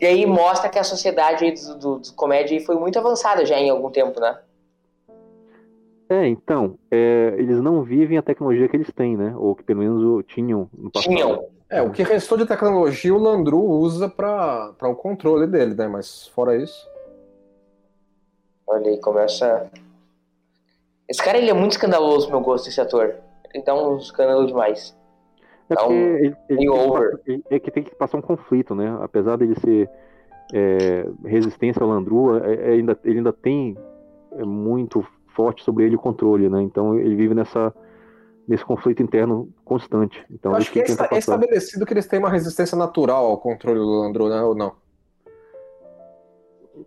[0.00, 3.68] E aí mostra que a sociedade do, do, do comédia foi muito avançada já em
[3.68, 4.38] algum tempo, né?
[6.08, 9.32] É, então, é, eles não vivem a tecnologia que eles têm, né?
[9.36, 11.14] Ou que pelo menos tinham no passado.
[11.14, 11.44] Tinham.
[11.68, 15.86] É, o que restou de tecnologia o Landru usa para o controle dele, né?
[15.86, 16.88] Mas fora isso.
[18.66, 19.70] Olha aí, começa.
[21.08, 23.14] Esse cara ele é muito escandaloso, meu gosto, esse ator.
[23.54, 24.96] Ele dá um escândalo demais.
[25.70, 25.92] É dá um...
[25.92, 27.20] ele, ele, over.
[27.26, 28.98] Ele, é que tem que passar um conflito, né?
[29.00, 29.88] Apesar dele ser
[30.52, 33.76] é, resistência ao Landru, é, é, ainda, ele ainda tem
[34.32, 36.60] é, muito forte sobre ele o controle, né?
[36.62, 37.72] Então ele vive nessa
[38.48, 40.24] nesse conflito interno constante.
[40.28, 43.78] Então, Eu acho que, que é, estabelecido que eles têm uma resistência natural ao controle
[43.78, 44.42] do Landru, né?
[44.42, 44.74] Ou não?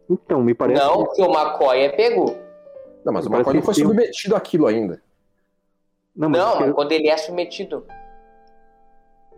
[0.09, 0.81] Então, me parece.
[0.81, 2.35] Não, que o McCoy é pego.
[3.05, 5.01] Não, mas me o McCoy não foi submetido àquilo ainda.
[6.13, 7.85] Não, mas, não, mas quando ele é submetido.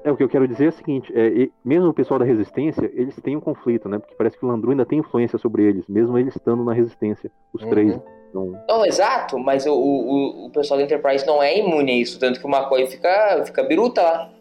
[0.06, 2.92] É, o que eu quero dizer é o seguinte, é, mesmo o pessoal da resistência,
[2.94, 3.98] eles têm um conflito, né?
[3.98, 7.32] Porque parece que o Landru ainda tem influência sobre eles, mesmo eles estando na resistência,
[7.52, 7.70] os uhum.
[7.72, 8.00] três.
[8.30, 8.64] Então...
[8.70, 12.40] Não, exato, mas o, o, o pessoal da Enterprise não é imune a isso, tanto
[12.40, 14.32] que o McCoy fica, fica biruta lá.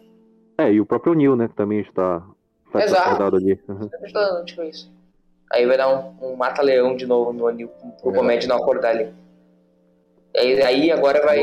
[0.59, 2.23] É, e o próprio Neil, né, que também está,
[2.67, 3.35] está exato.
[3.35, 3.59] ali.
[3.67, 4.45] Uhum.
[4.45, 4.93] Tipo isso.
[5.51, 8.15] Aí vai dar um, um mata-leão de novo no Anil, pro é.
[8.15, 9.11] comédia não acordar ali.
[10.37, 11.41] Aí, aí agora vai.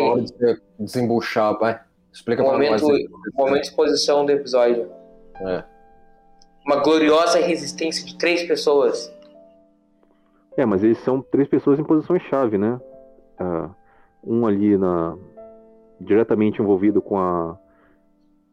[0.78, 1.80] Desembuchar, vai.
[2.12, 3.04] Explica momento, pra nós.
[3.34, 4.90] Momento de exposição do episódio.
[5.40, 5.64] É.
[6.66, 9.12] Uma gloriosa resistência de três pessoas.
[10.56, 12.78] É, mas eles são três pessoas em posições-chave, né?
[13.40, 13.74] Uh,
[14.22, 15.16] um ali na
[16.00, 17.58] diretamente envolvido com a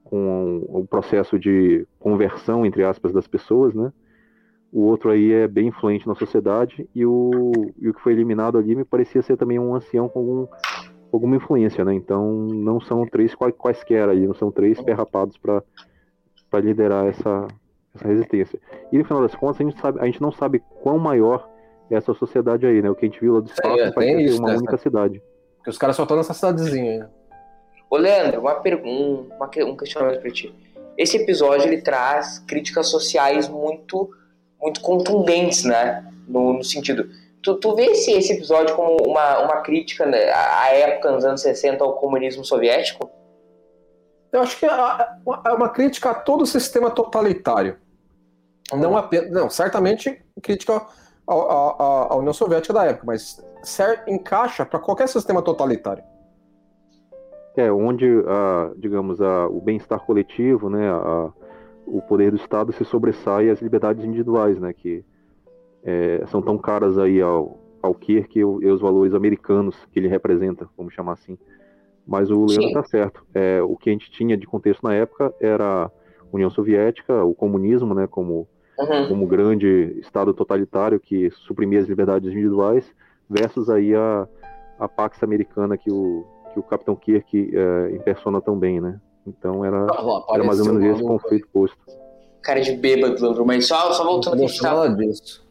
[0.04, 3.92] com o processo de conversão entre aspas das pessoas, né?
[4.72, 8.58] o outro aí é bem influente na sociedade, e o, e o que foi eliminado
[8.58, 10.48] ali me parecia ser também um ancião com algum,
[11.12, 11.94] alguma influência, né?
[11.94, 17.48] Então não são três quaisquer aí, não são três perrapados para liderar essa,
[17.96, 18.60] essa resistência.
[18.92, 21.50] E no final das contas, a gente, sabe, a gente não sabe quão maior
[21.90, 22.90] é essa sociedade aí, né?
[22.90, 24.58] O que a gente viu lá do espaço é, parece isso, uma né?
[24.58, 25.22] única cidade.
[25.58, 27.10] Porque os caras só estão nessa cidadezinha aí.
[27.90, 30.54] Ô Leandro, uma pergunta, um questionamento pra ti.
[30.96, 34.10] Esse episódio ele traz críticas sociais muito
[34.62, 36.06] muito contundentes, né?
[36.28, 37.10] No, no sentido.
[37.44, 41.42] Tu, tu vê esse, esse episódio como uma, uma crítica né, à época, nos anos
[41.42, 43.10] 60, ao comunismo soviético?
[44.32, 47.78] Eu acho que é, é uma crítica a todo o sistema totalitário.
[48.74, 49.32] Não apenas.
[49.32, 50.86] Não, certamente crítica
[51.28, 56.04] à, à, à União Soviética da época, mas ser, encaixa para qualquer sistema totalitário.
[57.58, 61.32] É, onde, a, digamos, a, o bem-estar coletivo, né, a,
[61.86, 65.04] o poder do Estado se sobressai às liberdades individuais, né, que
[65.84, 70.08] é, são tão caras aí ao, ao Kirk e, e os valores americanos que ele
[70.08, 71.38] representa, vamos chamar assim.
[72.06, 73.24] Mas o Leandro está certo.
[73.34, 75.92] É, o que a gente tinha de contexto na época era a
[76.32, 78.48] União Soviética, o comunismo, né, como
[78.80, 79.10] Uhum.
[79.10, 82.90] como grande Estado totalitário que suprimia as liberdades individuais,
[83.30, 84.26] versus aí a,
[84.80, 89.00] a Pax Americana que o, que o Capitão Kirk é, impersona tão bem, né?
[89.28, 89.86] Então era,
[90.34, 91.78] era mais ou menos esse conflito posto.
[92.42, 95.46] Cara de bêbado, mas só, só voltando aqui, a gente tava, disso.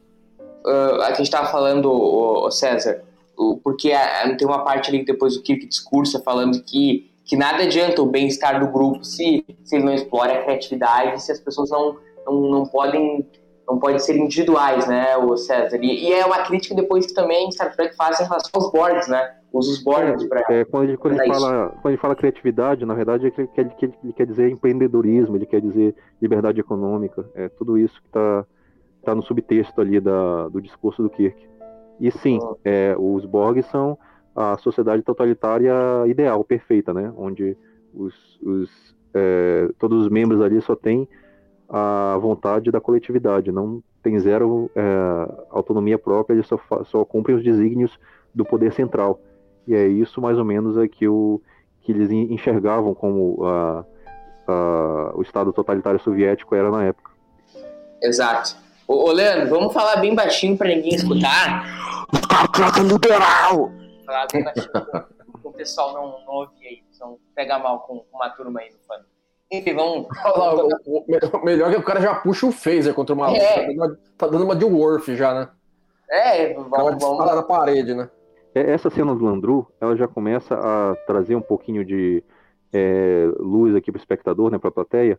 [0.65, 3.03] Uh, a gente tava falando, o, o César,
[3.37, 7.37] o, porque a, tem uma parte ali que depois o Kirk discursa falando que, que
[7.37, 11.41] nada adianta o bem-estar do grupo se, se ele não explora a criatividade, se as
[11.41, 13.27] pessoas não, não, não podem
[13.69, 15.77] não podem ser individuais, né, o César.
[15.83, 19.09] E, e, é uma crítica depois que também Star Trek faz em relação aos boards,
[19.09, 19.35] né?
[19.53, 20.43] Usa os boards para.
[20.51, 24.13] É, quando, ele, quando, ele fala, quando ele fala criatividade, na verdade, ele quer, ele
[24.15, 28.47] quer dizer empreendedorismo, ele quer dizer liberdade econômica, é tudo isso que está
[29.11, 31.49] tá no subtexto ali da, do discurso do Kirk.
[32.01, 32.55] E sim, ah.
[32.65, 33.99] é, os Borg são
[34.35, 35.73] a sociedade totalitária
[36.07, 37.13] ideal, perfeita, né?
[37.17, 37.57] Onde
[37.93, 41.09] os, os é, todos os membros ali só têm
[41.69, 47.43] a vontade da coletividade, não tem zero é, autonomia própria, eles só, só cumprem os
[47.43, 47.99] desígnios
[48.35, 49.21] do poder central.
[49.67, 51.43] E é isso mais ou menos é que, o,
[51.81, 53.85] que eles enxergavam como a,
[54.47, 57.11] a, o Estado totalitário soviético era na época.
[58.03, 58.68] Exato.
[58.89, 61.67] Ô, ô Leandro, vamos falar bem baixinho para ninguém escutar.
[62.57, 63.71] Star liberal!
[64.07, 65.07] Falar bem baixinho para
[65.45, 69.05] o pessoal não, não ouvir aí, não pegar mal com uma turma aí no fã.
[69.53, 70.09] Enfim, vamos.
[70.25, 73.31] Lá, o, o, melhor é que o cara já puxa o phaser contra uma.
[73.31, 73.39] É.
[73.39, 75.49] Tá, dando uma, tá dando uma de Worf já, né?
[76.11, 77.03] É, vamos.
[77.03, 77.27] vamos...
[77.27, 78.09] na parede, né?
[78.55, 82.25] É, essa cena do Landru, ela já começa a trazer um pouquinho de
[82.73, 85.19] é, luz aqui para o espectador, né, para a plateia,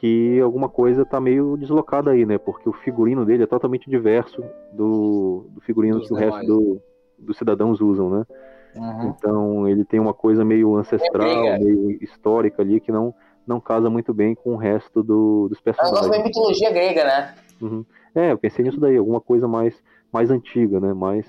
[0.00, 2.38] que alguma coisa está meio deslocada aí, né?
[2.38, 6.82] Porque o figurino dele é totalmente diverso do, do figurino Dos que o resto do,
[7.18, 8.26] dos cidadãos usam, né?
[8.74, 9.08] Uhum.
[9.10, 13.14] Então ele tem uma coisa meio ancestral, é meio histórica ali que não
[13.46, 16.06] não casa muito bem com o resto do, dos personagens.
[16.06, 17.34] É uma mitologia grega, né?
[17.60, 17.84] Uhum.
[18.14, 19.82] É, eu pensei nisso daí, alguma coisa mais,
[20.12, 20.94] mais antiga, né?
[20.94, 21.26] Mais,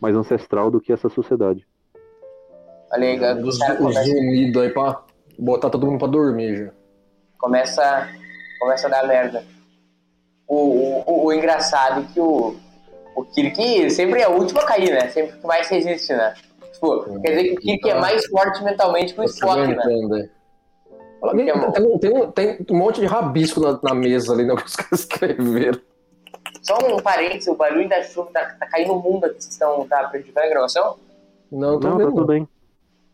[0.00, 1.66] mais ancestral do que essa sociedade.
[2.92, 5.02] Olha aí, os, os unidos aí pra
[5.38, 6.81] botar todo mundo pra dormir já.
[7.42, 8.08] Começa,
[8.60, 9.44] começa a dar merda.
[10.46, 12.54] O, o, o, engraçado é que o,
[13.16, 15.08] o Kirk sempre é o último a cair, né?
[15.08, 16.34] Sempre que mais resiste, né?
[16.72, 19.72] Tipo, quer dizer que o Kirk é mais forte mentalmente que o Spock, né?
[19.72, 20.30] Entendo.
[21.34, 22.32] Tem, tem,
[22.64, 24.54] tem, um monte de rabisco na, na mesa ali, né?
[24.54, 25.80] Que os caras escreveram.
[26.62, 29.34] Só um parênteses, o barulho da chuva tá, tá caindo o mundo aqui.
[29.34, 30.96] Vocês estão tá prejudicando a gravação?
[31.50, 32.48] Não, tô não, tá tudo bem.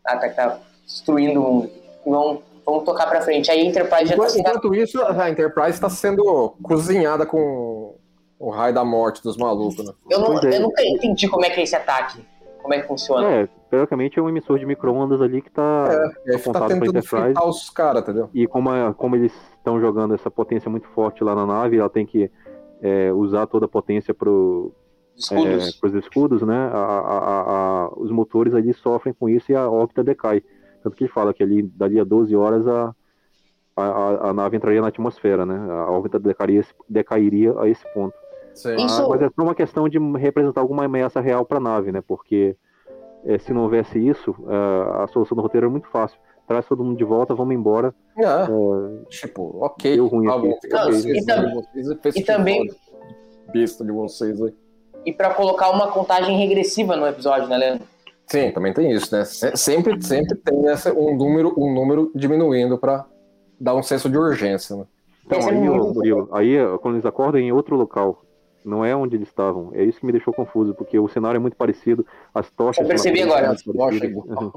[0.05, 1.71] Ah, tá, tá destruindo o mundo.
[2.05, 3.51] Vamos, vamos tocar pra frente.
[3.51, 7.95] Aí a Enterprise enquanto, já tá Enquanto isso, a Enterprise está sendo cozinhada com
[8.39, 9.93] o raio da morte dos malucos, né?
[10.09, 12.25] Eu, não, eu nunca entendi como é que é esse ataque.
[12.61, 13.27] Como é que funciona?
[13.27, 17.33] É, teoricamente é um emissor de micro-ondas ali que está é, apontado tá para Enterprise.
[17.43, 18.29] os caras, entendeu?
[18.33, 22.05] E como, como eles estão jogando essa potência muito forte lá na nave, ela tem
[22.05, 22.29] que
[22.81, 24.29] é, usar toda a potência para
[25.15, 25.79] escudos.
[25.81, 26.69] É, os escudos, né?
[26.71, 30.43] A, a, a, os motores ali sofrem com isso e a órbita decai.
[30.83, 32.95] Tanto que ele fala que ali, dali a 12 horas, a,
[33.75, 35.55] a, a nave entraria na atmosfera, né?
[35.69, 38.15] A órbita decairia, decairia a esse ponto.
[38.53, 39.09] Isso...
[39.09, 42.01] Mas é só uma questão de representar alguma ameaça real para a nave, né?
[42.05, 42.55] Porque
[43.25, 46.19] é, se não houvesse isso, a solução do roteiro é muito fácil.
[46.47, 47.93] Traz todo mundo de volta, vamos embora.
[48.17, 49.95] É, é, tipo, ok.
[49.95, 50.67] Deu ruim aqui.
[50.67, 51.63] Não, e, também,
[52.15, 52.69] e também
[53.53, 54.53] besta de vocês aí.
[55.05, 57.87] E para colocar uma contagem regressiva no episódio, né, Leandro?
[58.29, 59.25] Sim, também tem isso, né?
[59.25, 63.05] Sempre, sempre tem essa, um número, um número diminuindo para
[63.59, 64.85] dar um senso de urgência, né?
[65.25, 68.23] Então, aí, Murilo, aí quando eles acordam em outro local,
[68.63, 69.71] não é onde eles estavam.
[69.73, 72.81] É isso que me deixou confuso, porque o cenário é muito parecido, as tochas.
[72.81, 73.55] Eu percebi agora.
[73.65, 74.51] Uhum.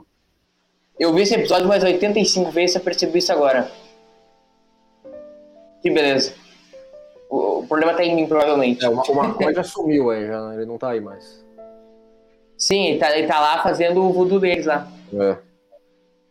[0.98, 3.70] Eu vi esse episódio mais 85 vezes, eu percebi isso agora.
[5.80, 6.34] Que beleza.
[7.28, 8.84] O, o problema tá em mim, provavelmente.
[8.84, 10.56] É, o, o McCoy já sumiu aí, já, né?
[10.56, 11.42] ele não tá aí mais.
[12.62, 14.86] Sim, ele tá, ele tá lá fazendo o voodoo deles lá.
[15.14, 15.36] É.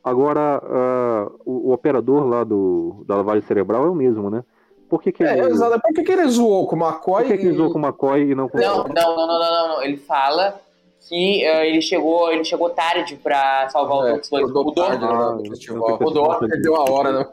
[0.01, 4.41] Agora, uh, o, o, operador lá do, da lavagem cerebral é o mesmo, né?
[4.89, 5.49] Por que, que é, ele...
[5.49, 5.81] exato.
[5.81, 7.23] Por que, que ele zoou com o McCoy?
[7.23, 9.27] Por que, que ele zoou com o McCoy e não com não, não, não, não,
[9.27, 9.83] não, não.
[9.83, 10.57] Ele fala
[11.01, 14.29] que uh, ele chegou ele chegou tarde pra salvar é, dois.
[14.31, 15.97] Mudou, mudou, tarde, ah, né?
[15.99, 17.27] mudou, perdeu a hora, né?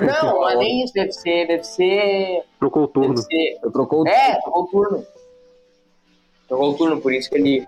[0.00, 2.44] Não, não é nem isso, deve ser, deve ser...
[2.60, 3.18] Trocou o turno.
[3.18, 3.58] Ser...
[3.72, 4.08] Trocou o...
[4.08, 5.06] É, trocou o turno.
[6.46, 7.66] Trocou o turno, por isso que ele,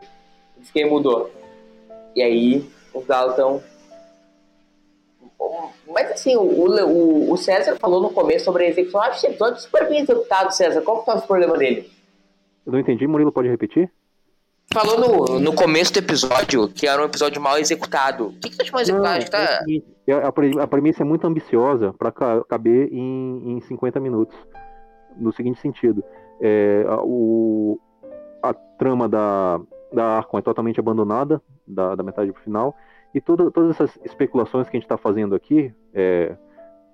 [0.73, 1.31] que ele mudou.
[2.15, 3.63] E aí, os galos estão
[5.87, 9.01] mas assim, o, o, o, César falou no começo sobre a execução.
[9.03, 10.83] Acho esse episódio super bem executado, César.
[10.83, 11.91] Qual que tá o problema dele?
[12.65, 13.91] Eu não entendi, Murilo, pode repetir?
[14.73, 18.29] Falou no, no começo do episódio que era um episódio mal executado.
[18.29, 19.21] O que, que tá mal executado?
[19.21, 19.65] Não, tá...
[20.07, 24.37] É a, a premissa é muito ambiciosa para caber em, em 50 minutos.
[25.17, 26.03] no seguinte sentido:
[26.41, 27.79] é, o,
[28.43, 29.61] a trama da,
[29.97, 32.77] da Arkham é totalmente abandonada, da, da metade para o final,
[33.15, 36.37] e toda, todas essas especulações que a gente está fazendo aqui é,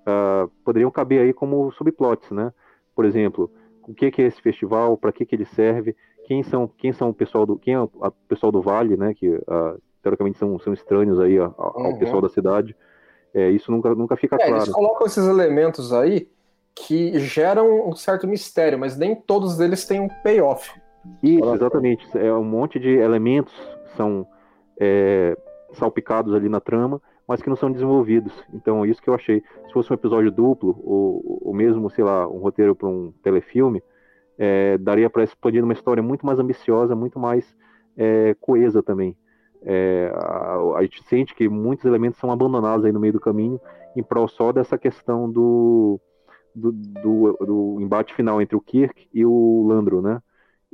[0.07, 2.53] uh, poderiam caber aí como subplots, né?
[2.95, 3.51] Por exemplo,
[3.85, 7.09] o que, que é esse festival, para que, que ele serve, quem são, quem são
[7.09, 7.89] o pessoal do, quem é o
[8.29, 9.13] pessoal do Vale, né?
[9.13, 11.99] Que uh, teoricamente são, são estranhos aí ao, uhum.
[11.99, 12.73] pessoal da cidade.
[13.33, 14.55] É, isso nunca, nunca fica é, claro.
[14.63, 16.29] Eles colocam esses elementos aí
[16.73, 20.71] que geram um certo mistério, mas nem todos eles têm um payoff.
[21.21, 22.05] Isso, exatamente.
[22.17, 23.53] É um monte de elementos
[23.95, 24.25] são
[24.79, 25.37] é,
[25.73, 28.33] salpicados ali na trama, mas que não são desenvolvidos.
[28.53, 29.41] Então, isso que eu achei.
[29.67, 33.81] Se fosse um episódio duplo, ou, ou mesmo, sei lá, um roteiro para um telefilme,
[34.37, 37.55] é, daria para explodir uma história muito mais ambiciosa, muito mais
[37.97, 39.15] é, coesa também.
[39.61, 43.61] É, a, a, gente sente que muitos elementos são abandonados aí no meio do caminho
[43.95, 46.01] em prol só dessa questão do,
[46.53, 50.21] do, do, do embate final entre o Kirk e o Landro, né?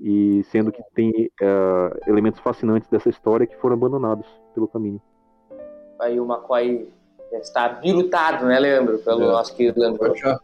[0.02, 5.02] E sendo que tem uh, elementos fascinantes dessa história que foram abandonados pelo caminho.
[6.00, 6.88] Aí o McCoy
[7.34, 9.00] está habilitado, né, Leandro?
[9.00, 9.28] Pelo é.
[9.28, 10.16] nosso querido Leandro.
[10.16, 10.40] Já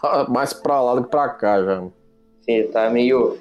[0.00, 1.84] tá mais pra lá do que pra cá, já.
[2.42, 3.38] Sim, tá meio.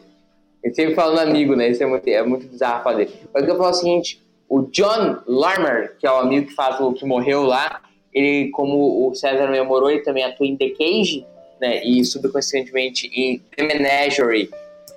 [0.63, 1.69] Ele sempre falando amigo, né?
[1.69, 3.09] Isso é muito, é muito bizarro fazer.
[3.33, 6.93] Mas eu falo o seguinte: o John Larmer, que é o amigo que faz o
[6.93, 7.81] que morreu lá,
[8.13, 11.25] ele, como o César memorou, ele também atua em The Cage,
[11.59, 11.83] né?
[11.83, 14.49] E subconscientemente em The Menagerie,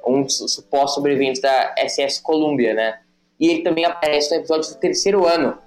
[0.07, 3.01] um dos supostos sobreviventes da SS Columbia, né?
[3.39, 5.59] E ele também aparece no episódio do terceiro ano,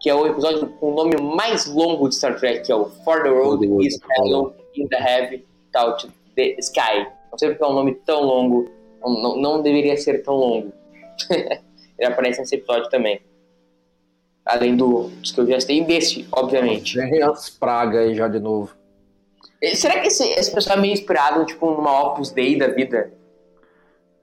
[0.00, 2.86] que é o episódio com o nome mais longo de Star Trek, que é o
[2.86, 7.06] For the Road is Hello in the Heavy Touch the Sky.
[7.30, 10.72] Não sei porque é um nome tão longo, não, não deveria ser tão longo.
[11.30, 13.20] ele aparece nesse episódio também.
[14.46, 16.96] Além do, dos que eu já citei, desse, obviamente.
[16.96, 18.74] Vem as pragas aí já de novo.
[19.74, 23.12] Será que esse, esse pessoal é meio inspirado, tipo, numa Opus Dei da vida?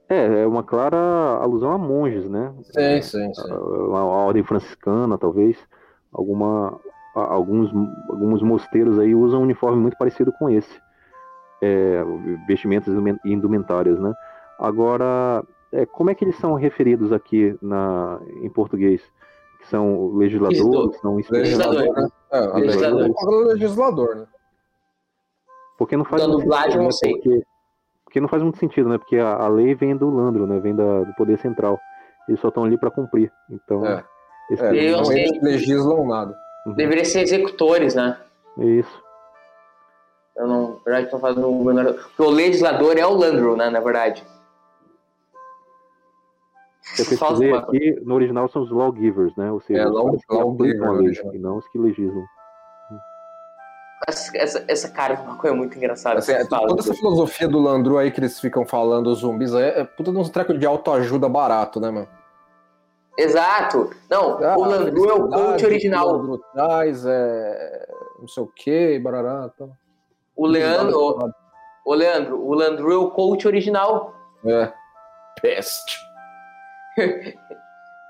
[0.08, 2.52] É, é uma clara alusão a monges, né?
[2.62, 3.52] Sim, sim, sim.
[3.52, 5.58] Uma, ordem franciscana, talvez.
[6.10, 6.80] Alguma,
[7.14, 7.70] alguns,
[8.08, 10.80] alguns mosteiros aí usam um uniforme muito parecido com esse.
[11.60, 12.02] É,
[12.46, 12.94] vestimentas
[13.24, 14.14] e indumentárias, né?
[14.58, 19.02] Agora, é, como é que eles são referidos aqui na, em português?
[19.60, 22.08] Que são legisladores, são legislador, né?
[22.30, 23.10] É, legislador.
[23.48, 24.26] legislador, né?
[25.76, 26.22] Porque não faz.
[26.22, 27.12] Da dublagem, não sei.
[27.12, 27.42] Porque
[28.08, 28.96] porque não faz muito sentido, né?
[28.96, 30.58] Porque a, a lei vem do Landro, né?
[30.58, 31.78] Vem da, do poder central.
[32.26, 33.30] Eles só estão ali para cumprir.
[33.50, 33.84] Então.
[33.84, 34.02] É.
[34.50, 36.34] Esse é, eles não eles legislam nada.
[36.66, 36.72] Uhum.
[36.72, 38.18] Deveria ser executores, né?
[38.56, 39.02] Isso.
[40.38, 40.68] Eu não.
[40.70, 41.92] Na verdade, estão fazendo o menor.
[41.92, 43.68] Porque o legislador é o Landro, né?
[43.68, 44.24] Na verdade.
[46.98, 49.52] Eu pesquisei aqui, no original são os lawgivers, né?
[49.52, 52.24] Ou seja, é, law, os que aplicam a lei, e não os que legislam.
[54.06, 56.20] Essa, essa cara de maconha é muito engraçada.
[56.20, 59.80] Assim, é, toda essa filosofia do Landru aí que eles ficam falando, os zumbis, é,
[59.80, 62.08] é puta de uns trecos de autoajuda barato, né, mano?
[63.18, 63.90] Exato.
[64.08, 66.08] Não, ah, o Landru é o coach original.
[66.08, 67.88] O Landru traz, é.
[68.20, 69.50] não sei o que, barará.
[70.36, 71.32] O Leandro.
[71.84, 74.14] O Leandro, o Landru é o coach original.
[74.44, 74.72] É.
[75.42, 75.98] Peste.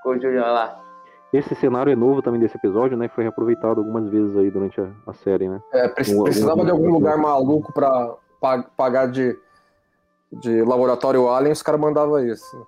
[0.03, 0.88] coach original lá.
[1.31, 3.07] Esse cenário é novo também desse episódio, né?
[3.07, 5.61] Foi reaproveitado algumas vezes aí durante a, a série, né?
[5.71, 8.15] É, precisava de algum lugar maluco pra
[8.75, 9.37] pagar de,
[10.31, 12.65] de laboratório Alien, os caras mandavam isso.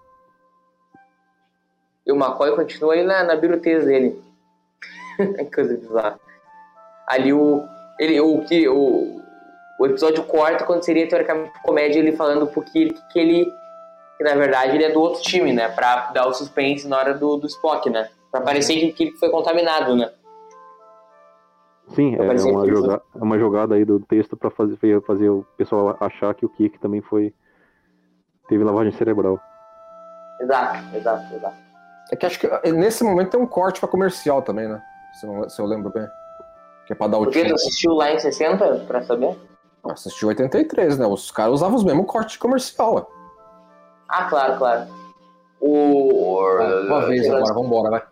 [2.06, 4.22] E o McCoy continua aí na, na birutez dele.
[5.54, 6.20] Coisa bizarra.
[7.08, 7.64] Ali o.
[8.00, 8.68] Ele, o que.
[8.68, 9.22] O,
[9.80, 13.52] o episódio corta quando seria teoricamente comédia ele falando pro Kirk que ele.
[14.18, 15.68] Que na verdade ele é do outro time, né?
[15.70, 18.10] Pra dar o suspense na hora do, do Spock, né?
[18.32, 20.12] Pra parecer que aquele foi contaminado, né?
[21.90, 25.98] Sim, é uma, jogada, é uma jogada aí do texto para fazer, fazer o pessoal
[26.00, 27.34] achar que o Kik também foi.
[28.48, 29.40] teve lavagem cerebral.
[30.40, 31.56] Exato, exato, exato.
[32.12, 34.82] É que acho que eh, nesse momento tem um corte para comercial também, né?
[35.20, 36.08] Se, não, se eu lembro bem.
[36.86, 39.38] Que é pra dar o Porque tu assistiu lá em 60 pra saber?
[39.84, 41.06] Assistiu 83, né?
[41.06, 43.06] Os caras usavam os mesmos cortes comercial, ué.
[44.08, 44.88] Ah, claro, claro.
[45.60, 46.40] O.
[46.88, 48.11] uma vez agora, vambora, vai.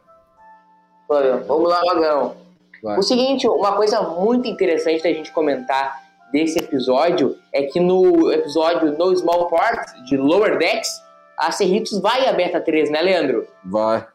[1.47, 2.36] Vamos lá, Magão.
[2.84, 6.01] O seguinte, uma coisa muito interessante da gente comentar
[6.32, 11.01] desse episódio é que no episódio No Small Part de Lower Decks,
[11.36, 13.47] a Cerritos vai a Beta 3, né, Leandro?
[13.66, 14.05] Vai.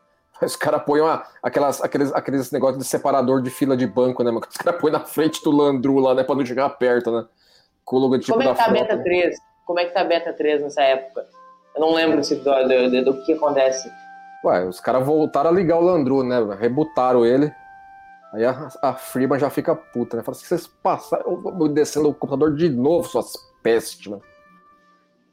[0.41, 1.01] Os caras põem
[1.43, 4.31] aquelas, aqueles, aqueles negócios de separador de fila de banco, né?
[4.31, 7.25] Os caras põem na frente do Landru lá, né, pra não chegar perto, né?
[7.85, 9.37] Com o logotipo Como é que tá a Beta 3?
[9.67, 11.27] Como é que tá a Beta 3 nessa época?
[11.75, 13.91] Eu não lembro desse episódio, do, do, do que acontece.
[14.45, 16.39] Ué, os caras voltaram a ligar o Landru, né?
[16.61, 17.51] Rebutaram ele.
[18.35, 20.23] Aí a, a Freeman já fica puta, né?
[20.23, 21.41] Fala assim, vocês passaram
[21.73, 23.33] descendo o computador de novo, suas
[23.63, 24.23] pestes, mano.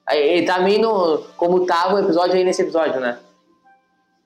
[0.09, 3.19] Ele tá no, como tava o episódio aí nesse episódio, né?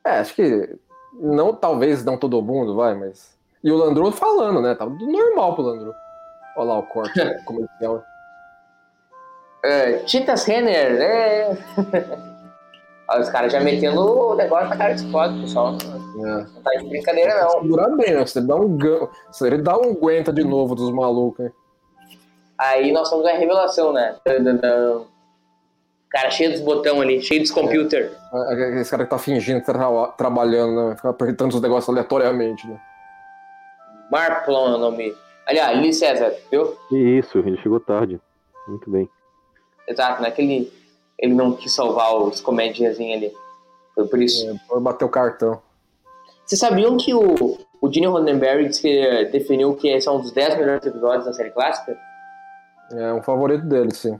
[0.06, 0.78] É, acho que
[1.14, 3.36] não, talvez não todo mundo, vai, mas.
[3.64, 4.76] E o Landru falando, né?
[4.76, 5.94] Tava tudo normal pro Landru.
[6.58, 8.04] Olha lá o corte comercial.
[9.64, 12.35] É, Titas Renner, é.
[13.08, 15.74] Olha, os caras já metendo o negócio na cara de spot, pessoal.
[16.16, 16.46] Não É.
[16.64, 17.62] tá de brincadeira, não.
[17.62, 18.26] Segurar bem, né?
[18.26, 19.08] Se ele dá um gan...
[19.32, 21.52] Se ele dá um aguenta de novo dos malucos, hein?
[22.58, 24.16] Aí nós temos a revelação, né?
[26.10, 28.12] Cara, cheio dos botões ali, cheio dos computer.
[28.80, 30.96] Esse cara que tá fingindo que tá tra- trabalhando, né?
[30.96, 32.80] Fica apertando os negócios aleatoriamente, né?
[34.10, 35.14] Marplon é o nome.
[35.46, 36.76] Aliás, Lee César, viu?
[36.92, 38.20] Isso, ele chegou tarde.
[38.68, 39.10] Muito bem.
[39.88, 40.72] Exato, não é que
[41.20, 43.34] ele, não quis salvar os comediazinhos ali.
[43.94, 44.50] Foi por isso.
[44.50, 45.62] É, Foi bater o cartão.
[46.46, 50.20] Vocês sabiam que o, o Gene Roddenberry disse que eh, definiu que esse é um
[50.20, 51.98] dos 10 melhores episódios da série clássica?
[52.92, 54.20] É um favorito dele, sim.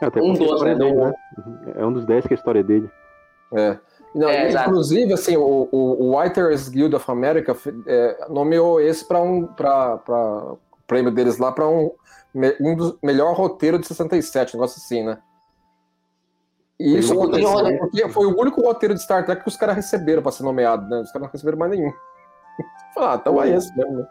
[0.00, 1.14] É, Um dos, né, dele, né?
[1.76, 2.90] É um dos 10 que é a história dele.
[3.52, 3.78] É.
[4.14, 4.70] Não, É, exato.
[4.70, 7.56] inclusive, assim, o, o, o Writers Guild of America
[7.86, 11.90] é, nomeou esse para um pra, pra, o prêmio deles lá para um,
[12.60, 15.18] um dos melhor roteiro de 67, um negócio assim, né?
[16.78, 19.76] E isso O aconteceu porque foi o único roteiro de Star Trek que os caras
[19.76, 21.00] receberam para ser nomeado, né?
[21.00, 21.92] Os caras não receberam mais nenhum.
[22.98, 24.06] ah, então é esse mesmo, né?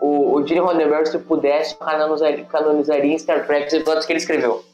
[0.00, 4.18] O, o Gene Roddenberry, se pudesse, canonizaria, canonizaria em Star Trek os episódios que ele
[4.20, 4.64] escreveu.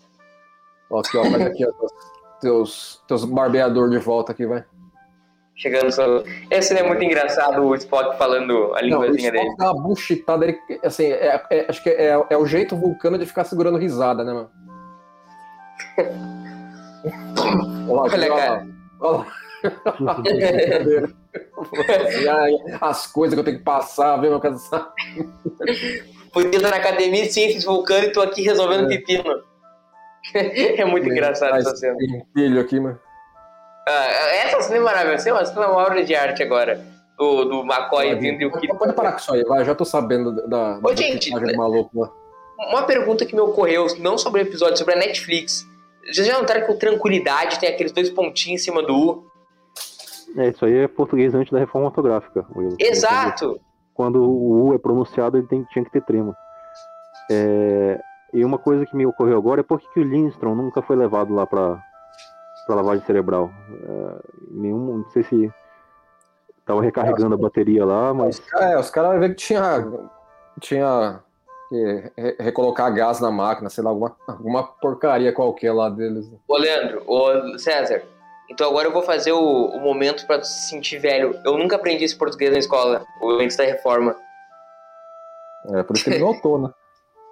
[0.90, 1.70] Ó, aqui, ó, mas aqui, ó,
[2.40, 4.64] teus, teus barbeador de volta aqui, vai.
[5.55, 6.05] Chegando só.
[6.51, 9.57] Esse é muito engraçado, o Spock falando a Não, o linguazinha Spock dele.
[9.59, 13.26] dá uma buchitada, ele, assim, é, é- acho que é, é o jeito vulcano de
[13.26, 14.51] ficar segurando risada, né, mano?
[17.88, 18.66] Olha, Olha, cara.
[19.01, 19.26] Olha
[22.80, 24.90] As coisas que eu tenho que passar, ver meu cansado.
[26.32, 29.24] Podia estar na academia de ciências vulcano e tô aqui resolvendo pepino.
[30.34, 31.96] é muito engraçado essa cena.
[32.34, 32.98] Filho aqui, mano.
[33.88, 34.07] Ah,
[34.44, 35.14] essa cena é maravilhosa.
[35.16, 36.80] Essa é uma- essa é uma obra de arte agora.
[37.18, 39.62] Do, do McCoy vindo e o Pode, parar com isso aí, vai.
[39.64, 42.11] Já tô sabendo da, da Ô, gente, personagem maluco.
[42.70, 45.66] Uma pergunta que me ocorreu, não sobre o episódio, sobre a Netflix.
[46.05, 49.30] Vocês já notaram que o Tranquilidade tem aqueles dois pontinhos em cima do U?
[50.36, 52.46] É, isso aí é português antes da reforma ortográfica.
[52.55, 52.76] Will.
[52.78, 53.61] Exato!
[53.94, 56.36] Quando o U é pronunciado, ele tem, tinha que ter trema.
[57.30, 58.01] É,
[58.32, 60.96] e uma coisa que me ocorreu agora é por que que o Lindstrom nunca foi
[60.96, 61.82] levado lá pra,
[62.66, 63.51] pra lavagem cerebral.
[63.70, 64.20] É,
[64.51, 65.53] nenhum, não sei se
[66.64, 69.86] tava recarregando a bateria lá, mas É, os caras ver que tinha.
[70.61, 71.20] Tinha.
[72.38, 76.30] Recolocar gás na máquina, sei lá, alguma, alguma porcaria qualquer lá deles.
[76.48, 78.02] Ô, Leandro, ô, César,
[78.50, 81.38] então agora eu vou fazer o, o momento pra tu se sentir velho.
[81.44, 84.16] Eu nunca aprendi esse português na escola, o antes da reforma.
[85.72, 86.70] É, por isso que ele notou, né?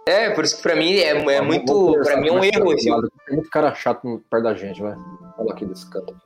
[0.07, 2.01] É, por isso que pra mim é, é Vamos muito.
[2.03, 3.13] Pra mim é um erro lado.
[3.27, 4.97] Tem muito cara chato perto da gente, vai.
[5.37, 6.17] Olha aqui desse canto.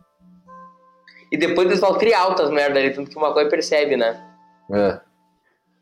[1.32, 4.22] E depois eles falam trialtas merda ali, tanto que o McCoy percebe, né?
[4.70, 5.00] É.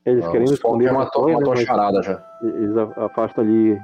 [0.07, 2.23] eles Não, querendo esconder já a matou, né, matou a charada já.
[2.43, 3.79] eles afastam ali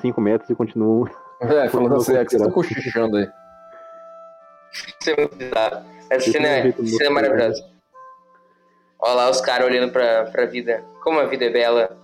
[0.00, 1.08] 5 metros e continuam.
[1.40, 3.30] É, falando assim, é que vocês estão cochichando aí.
[5.00, 5.84] Isso é muito bizarro.
[6.10, 7.64] Essa cena é é, cena é maravilhosa.
[9.00, 10.84] Olha lá os caras olhando pra, pra vida.
[11.02, 11.96] Como a vida é bela.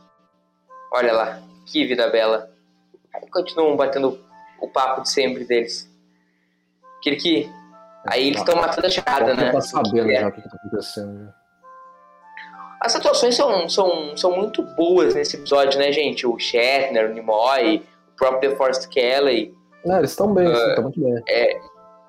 [0.92, 2.48] Olha lá, que vida bela.
[3.14, 4.18] Aí continuam batendo
[4.60, 5.90] o papo de sempre deles.
[7.02, 7.48] Que.
[8.08, 9.52] Aí eles estão matando a charada, Já né?
[9.52, 10.20] tá sabendo É.
[10.20, 11.32] já o que, que tá acontecendo.
[12.86, 16.24] As atuações são, são, são muito boas nesse episódio, né, gente?
[16.24, 17.82] O Shatner, o Nimoy,
[18.14, 19.52] o próprio DeForest Kelly.
[19.84, 21.20] É, eles estão bem, estão muito bem.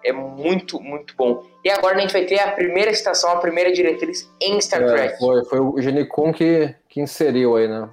[0.05, 1.43] É muito, muito bom.
[1.65, 4.86] E agora a gente vai ter a primeira citação, a primeira diretriz em Star É,
[4.86, 5.17] Trek.
[5.17, 7.89] foi, foi o Genicon que, que inseriu aí, né?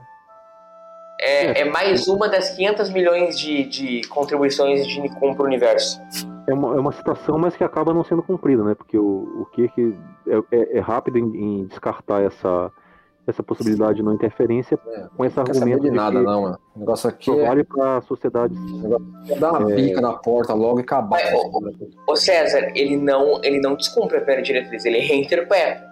[1.20, 5.98] É, é mais uma das 500 milhões de, de contribuições de Nikon pro universo.
[6.46, 8.74] É uma, é uma citação, mas que acaba não sendo cumprida, né?
[8.74, 12.70] Porque o, o Kirk é, é- é rápido em, em descartar essa,
[13.26, 16.58] essa possibilidade de não interferência É, com esse Não argumento de nada, que não, mano.
[16.76, 18.58] O negócio aqui só é vale para sociedades.
[19.40, 19.74] dar uma É.
[19.74, 21.18] pica na porta logo e acabar.
[21.22, 25.82] Mas, ô, Ô César, ele não, ele não descumpre a primeira diretriz, ele reinterpreta.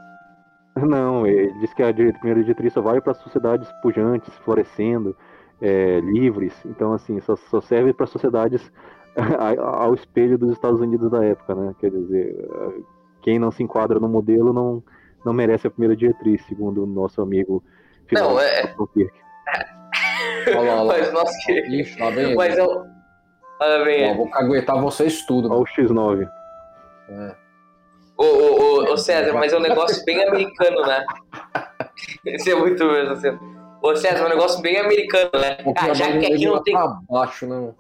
[0.77, 5.15] Não, ele diz que a primeira diretriz só vale para sociedades pujantes, florescendo,
[5.61, 6.55] é, livres.
[6.67, 9.02] Então, assim, só, só serve para sociedades a-
[9.61, 11.75] ao espelho dos Estados Unidos da época, né?
[11.79, 12.49] Quer dizer,
[13.23, 14.83] quem não se enquadra no modelo não,
[15.25, 17.63] não merece a primeira diretriz, segundo o nosso amigo
[18.11, 18.75] Não, é-.
[20.49, 20.99] Olha lá, olha lá.
[20.99, 21.53] Mas, nossa, que...
[21.53, 22.35] Ixi, lá vem ele.
[22.35, 22.85] Mas eu...
[23.61, 26.29] Olha bem, vou caguetar vocês tudo, Olha o X9.
[27.09, 27.37] É.
[28.17, 31.05] Ô, ô, ô, ô, César, mas é um negócio bem americano, né?
[32.27, 33.39] Isso é muito mesmo, assim.
[33.81, 35.59] Ô César, é um negócio bem americano, né?
[35.77, 36.75] Ah, já que aqui não tem.
[36.75, 37.73] Pra baixo, né?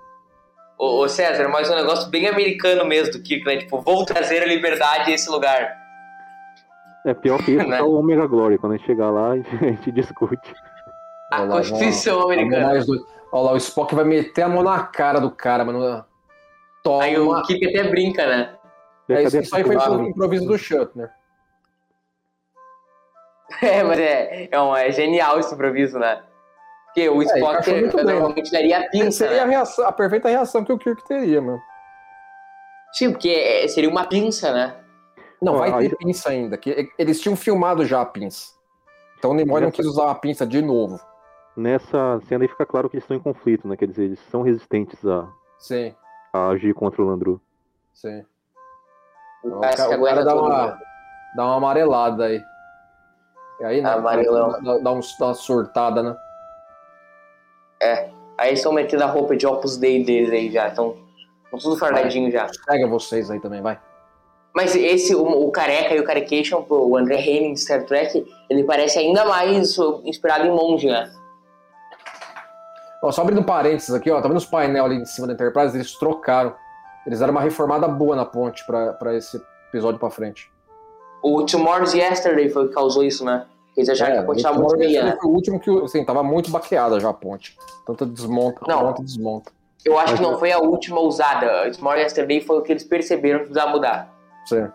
[0.79, 3.57] Ô, ô, César, mas um negócio bem americano mesmo do Kirk, né?
[3.59, 5.77] Tipo, vou trazer a liberdade a esse lugar.
[7.07, 7.79] É pior que isso, Né?
[7.79, 8.59] só o Omega Glory.
[8.59, 10.55] Quando a gente chegar lá, a gente, a gente discute.
[11.33, 12.25] A Olha Constituição lá.
[12.25, 12.73] americana.
[13.33, 16.05] Olha lá, o Spock vai meter a mão na cara do cara, mano.
[16.83, 17.05] Toma.
[17.05, 18.55] Aí o Kirk até brinca, né?
[19.09, 21.11] É, isso, isso aí foi impro- improviso do Shatner.
[23.61, 26.23] É, mas é, é, um, é genial esse improviso, né?
[26.95, 29.53] Porque o Spock encaixou muito bem, normalmente daria a pinça, Seria a, né?
[29.53, 31.59] reação- a perfeita reação que o Kirk teria, mano.
[32.93, 34.77] Sim, porque é- seria uma pinça, né?
[35.41, 36.59] Não, vai aí- ter pinça ainda.
[36.59, 38.53] Que eles tinham filmado já a pinça.
[39.19, 41.01] Então o Nimoy não quis usar a pinça de novo.
[41.57, 43.77] Nessa cena aí fica claro que eles estão em conflito, né?
[43.77, 45.27] Quer dizer, eles são resistentes a,
[45.59, 45.95] Sim,
[46.33, 47.41] a agir contra o Landru.
[47.95, 48.23] sim.
[49.45, 50.79] O O cara, o cara dá, uma, né?
[51.37, 52.41] dá uma amarelada aí.
[53.61, 53.91] E aí, né?
[53.91, 54.53] Amarelão.
[54.53, 56.17] Dá, dá, um- dá uma surtada, né?
[58.39, 60.69] Aí estão metendo a roupa de Opus Dei deles aí já.
[60.69, 60.97] Estão
[61.61, 62.49] tudo fardadinho já.
[62.67, 63.79] Pega vocês aí também, vai.
[64.55, 68.65] Mas esse, o, o Careca e o Carecation, o André Henning de Star Trek, ele
[68.65, 71.11] parece ainda mais uh, inspirado em monge, né?
[73.03, 75.77] Ó, só abrindo parênteses aqui, ó, tá vendo os painel ali em cima da Enterprise?
[75.77, 76.55] Eles trocaram.
[77.07, 80.53] Eles deram uma reformada boa na ponte pra, pra esse episódio pra frente.
[81.23, 83.47] O Tomorrow's Yesterday foi o que causou isso, né?
[83.77, 85.17] Eles acharam que a ponte tava É, o muito né?
[85.21, 87.57] foi o último que, assim, tava muito baqueada já a ponte.
[87.87, 88.83] Tanto desmonta, Não.
[88.85, 89.51] monta e desmonta.
[89.85, 91.71] Eu acho que não foi a última usada.
[91.73, 94.13] Tomorrow's Yesterday foi o que eles perceberam que precisava mudar.
[94.47, 94.69] Sim.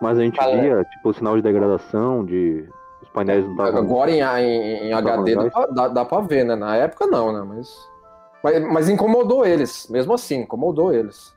[0.00, 0.56] Mas a gente Fala.
[0.56, 2.66] via, tipo, sinal de degradação, de.
[3.02, 3.78] Os painéis não estavam.
[3.80, 6.54] Agora em, em, em HD dá, pra- dá, dá pra ver, né?
[6.56, 7.42] Na época não, né?
[7.46, 7.68] Mas,
[8.42, 11.34] mas, mas incomodou eles, mesmo assim, incomodou eles.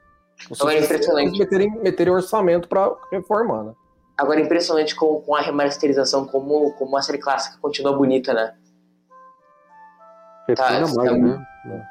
[0.50, 1.28] O Agora é impressionante.
[1.28, 3.74] eles meterem, meterem orçamento pra reformar, né?
[4.18, 8.56] Agora é impressionante com, com a remasterização, como, como a série clássica continua bonita, né?
[10.48, 11.16] Tá, tá mais, muito-
[11.66, 11.88] né?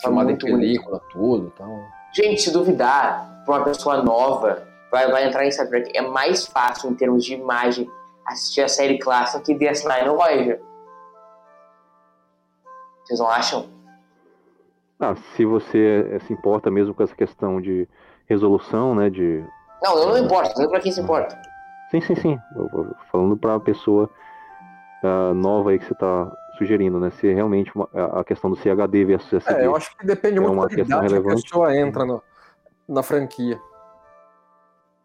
[0.00, 0.60] Filmado em muito bonito.
[0.60, 1.84] película, tudo então.
[2.12, 6.46] Gente, se duvidar, pra uma pessoa nova, vai, vai entrar em Star Trek, é mais
[6.46, 7.88] fácil em termos de imagem
[8.26, 10.60] assistir a série clássica que DS9 no Voyager.
[13.04, 13.68] Vocês não acham?
[14.98, 17.88] Ah, se você eh, se importa mesmo com essa questão de
[18.26, 19.10] resolução, né?
[19.10, 19.44] De.
[19.84, 21.38] Não, eu não importo, não sei pra quem se importa.
[21.90, 22.40] Sim, sim, sim.
[23.12, 24.08] Falando pra pessoa
[25.02, 27.10] ah, nova aí que você tá sugerindo, né?
[27.10, 29.60] Se realmente uma- a questão do CHD versus SD.
[29.60, 31.42] É, eu acho que depende É muito uma da questão idade que a relevante.
[31.42, 32.22] pessoa entra no-
[32.88, 33.60] na franquia.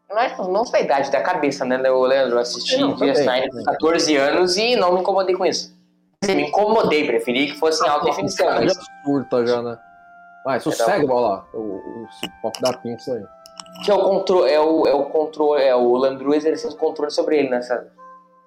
[0.08, 2.36] Não é não a idade, da cabeça, né, Leandro?
[2.36, 3.12] Eu assisti Não, também.
[3.12, 5.72] DS9 com 14 anos e não me incomodei com isso.
[6.22, 8.46] Dizer, me incomodei, preferi que fosse em alta definição.
[8.46, 9.78] Mas já surta já, né?
[10.44, 11.44] Vai, sossega, olha lá.
[11.52, 12.08] O, o, o
[12.42, 13.24] foco da pinça aí.
[13.84, 17.38] Que é o controle, é o, é o controle, é o Landru exercendo controle sobre
[17.38, 17.90] ele nessa.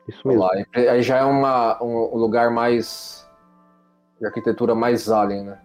[0.08, 0.90] Isso Olha mesmo.
[0.92, 3.28] aí- já é uma, um, um lugar mais.
[4.20, 5.60] de arquitetura mais alien, né?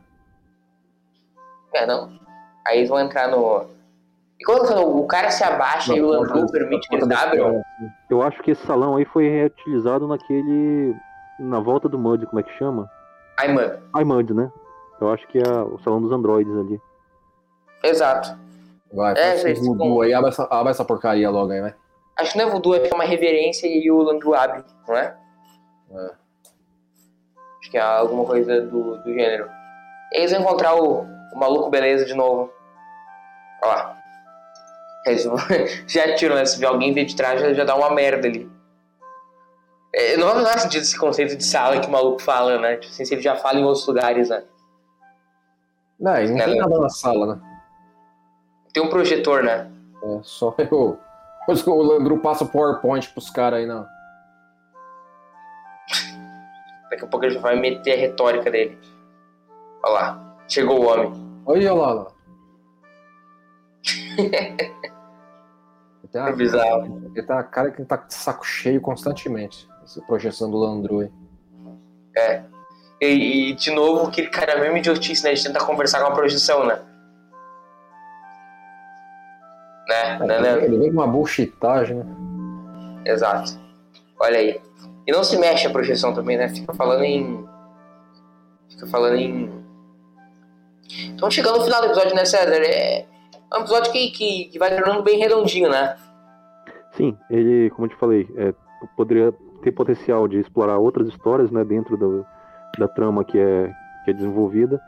[1.75, 2.19] É, não.
[2.67, 3.67] Aí eles vão entrar no.
[4.41, 7.61] E quando, o cara se abaixa e o Landru permite que eles abram.
[8.09, 10.95] Eu acho que esse salão aí foi reutilizado naquele.
[11.41, 12.89] Na volta do Mud, como é que chama?
[13.39, 13.79] aí, mano.
[14.01, 14.51] iMud, né?
[15.01, 16.81] Eu acho que é o salão dos androides ali.
[17.85, 18.37] Exato.
[18.93, 20.03] Vai, É, esse voodoo bom.
[20.03, 21.74] aí, abre essa, abre essa porcaria logo aí, vai.
[22.18, 24.97] Acho que não é voodoo, acho que é uma reverência e o Landru abre, não
[24.97, 25.16] é?
[25.93, 26.11] É.
[27.61, 29.49] Acho que é alguma coisa do, do gênero.
[30.12, 32.51] Eles vão encontrar o, o maluco beleza de novo.
[33.62, 33.99] Olha lá.
[35.07, 35.24] Eles
[35.86, 36.45] já tiram, né?
[36.45, 38.51] Se alguém vir de trás, já, já dá uma merda ali.
[39.95, 42.76] É, não, não faz sentido esse conceito de sala que o maluco fala, né?
[42.76, 44.45] Tipo assim, se ele já fala em outros lugares, né?
[46.01, 46.61] Não, e não Né, tem né?
[46.61, 47.58] nada na sala, né?
[48.79, 49.68] Tem um projetor, né?
[50.05, 51.01] É só eu.
[51.66, 53.85] O Landru passa o PowerPoint pros caras aí, não.
[56.89, 58.79] Daqui a pouco ele vai meter a retórica dele.
[59.83, 60.37] Olha lá.
[60.47, 61.12] Chegou o homem.
[61.45, 62.07] Olha lá, lá.
[66.14, 67.11] Ele É bizarro.
[67.14, 69.68] ele tem uma cara que tá de saco cheio constantemente.
[69.83, 71.11] Essa projeção do Landru aí.
[73.01, 75.35] E, e, de novo, aquele cara é mesmo idiotice, né?
[75.35, 76.88] De tentar conversar com a projeção, né?
[79.89, 80.18] Né?
[80.18, 80.64] né, né?
[80.64, 82.05] Ele vem com uma bullshitagem, né?
[83.07, 83.59] Exato.
[84.20, 84.61] Olha aí.
[85.07, 86.49] E não se mexe a projeção também, né?
[86.51, 87.45] Fica falando em.
[88.68, 89.51] Fica falando em.
[91.14, 92.62] Então chegando no final do episódio, né, César?
[92.62, 93.07] É
[93.55, 95.97] um episódio que, que, que vai tornando bem redondinho, né?
[96.93, 98.53] Sim, ele, como eu te falei, é,
[98.97, 99.32] poderia
[99.62, 102.26] ter potencial de explorar outras histórias, né, dentro do,
[102.78, 103.72] da trama que é,
[104.05, 104.80] que é desenvolvida,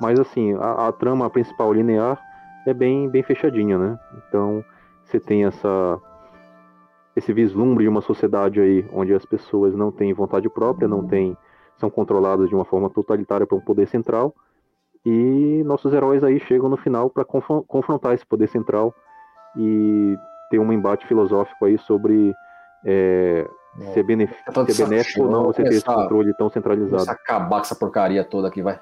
[0.00, 2.20] mas assim, a, a trama principal linear
[2.66, 3.98] é bem, bem fechadinha, né?
[4.16, 4.64] Então,
[5.04, 6.00] você tem essa
[7.16, 11.36] esse vislumbre de uma sociedade aí onde as pessoas não têm vontade própria, não têm,
[11.76, 14.32] são controladas de uma forma totalitária por um poder central,
[15.04, 18.94] E nossos heróis aí chegam no final para confrontar esse poder central
[19.56, 20.16] e
[20.50, 22.34] ter um embate filosófico aí sobre
[22.84, 23.46] é,
[23.80, 23.92] é.
[23.92, 24.32] ser, benef
[24.68, 27.10] ser benéfico ou não você ter esse controle tão centralizado.
[27.10, 28.80] acabar com essa porcaria toda aqui, vai.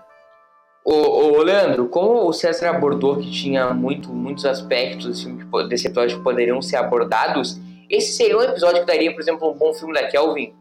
[0.89, 6.18] Ô, ô, Leandro, como o César abordou que tinha muito, muitos aspectos desse, desse episódio
[6.18, 7.61] que poderiam ser abordados,
[7.91, 10.55] esse seria um episódio que daria, por exemplo, um bom filme da Kelvin?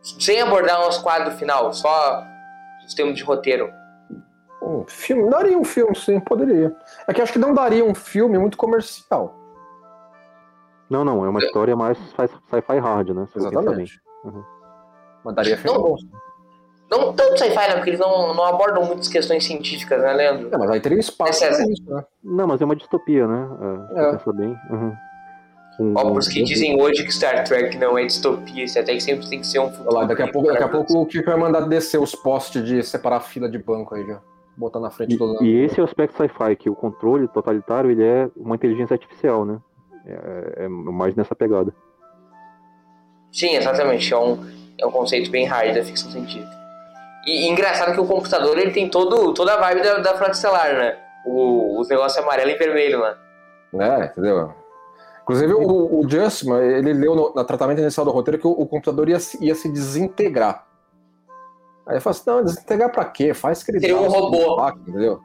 [0.00, 2.24] Sem abordar o nosso quadro final, só
[2.86, 3.70] os termos de roteiro.
[4.62, 6.74] Um filme, daria um filme, sim, poderia.
[7.06, 9.38] É que acho que não daria um filme muito comercial.
[10.88, 13.28] Não, não, é uma história mais sci-fi hard, né?
[13.36, 14.00] Exatamente.
[14.24, 14.42] Uhum.
[15.22, 15.96] Mas daria filme não, bom.
[16.92, 17.74] Não tanto sci-fi, né?
[17.76, 20.50] Porque eles não, não abordam muitas questões científicas, né, Leandro?
[20.52, 22.04] É, mas aí teria espaço é, pra isso, né?
[22.22, 23.48] Não, mas é uma distopia, né?
[23.96, 24.10] É, é.
[24.12, 24.54] Pensa bem.
[24.70, 24.92] Uhum.
[25.80, 29.00] Um, Ó, por que dizem hoje que Star Trek não é distopia, isso até que
[29.00, 29.94] sempre tem que ser um futuro.
[29.94, 32.82] Lá, daqui a pouco, daqui a pouco o Kiko vai mandar descer os postes de
[32.82, 34.20] separar a fila de banco aí já.
[34.54, 35.42] Botar na frente e, do lado.
[35.42, 39.46] E esse é o aspecto sci-fi, que o controle totalitário ele é uma inteligência artificial,
[39.46, 39.58] né?
[40.04, 41.74] É, é mais nessa pegada.
[43.32, 44.12] Sim, exatamente.
[44.12, 44.38] É um,
[44.76, 46.61] é um conceito bem hard da ficção científica.
[47.26, 50.32] E, e engraçado que o computador ele tem todo, toda a vibe da, da Frota
[50.32, 50.98] Estelar, né?
[51.24, 53.16] O, os negócios amarelo e vermelho lá.
[53.74, 54.52] É, entendeu?
[55.22, 58.66] Inclusive, o, o Justman, ele leu no, no, tratamento inicial do roteiro que o, o,
[58.66, 60.66] computador ia, ia se desintegrar.
[61.86, 63.32] Aí eu falei assim, não, desintegrar pra quê?
[63.32, 64.68] Faz que ele Seria um robô.
[64.68, 65.20] entendeu?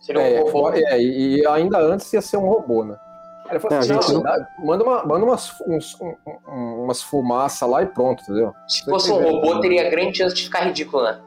[0.00, 0.70] Seria um é, robô.
[0.70, 2.96] É, e, e ainda antes ia ser um robô, né?
[3.44, 4.46] Aí ele falou é, assim, não, não...
[4.64, 8.52] manda, uma, manda umas, uns, um, umas fumaças lá e pronto, entendeu?
[8.66, 11.20] Se fosse um robô, teria grande chance de ficar ridículo, né?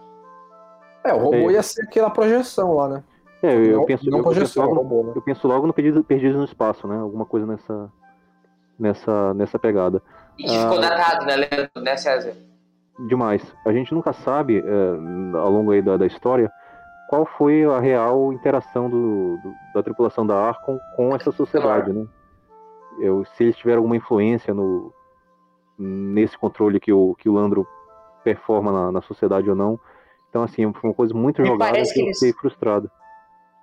[1.08, 1.54] É, o robô é.
[1.54, 3.04] ia ser aquela projeção lá, né?
[3.42, 5.14] É, eu, não, penso, não eu, projeção, eu, penso logo, robô, né?
[5.16, 6.98] eu penso logo no Perdido, Perdido no Espaço, né?
[6.98, 7.92] Alguma coisa nessa,
[8.78, 10.02] nessa, nessa pegada.
[10.38, 11.72] E que ficou ah, datado, né, Leandro?
[11.78, 12.34] Né, César?
[13.08, 13.44] Demais.
[13.66, 16.52] A gente nunca sabe, é, ao longo aí da, da história,
[17.10, 22.06] qual foi a real interação do, do, da tripulação da Arcon com essa sociedade, né?
[23.00, 24.92] Eu, se eles tiveram alguma influência no,
[25.78, 27.68] nesse controle que o, que o Landro
[28.24, 29.80] performa na, na sociedade ou não.
[30.38, 32.92] Então, assim, foi uma coisa muito Me jogada que, que eu fiquei frustrado.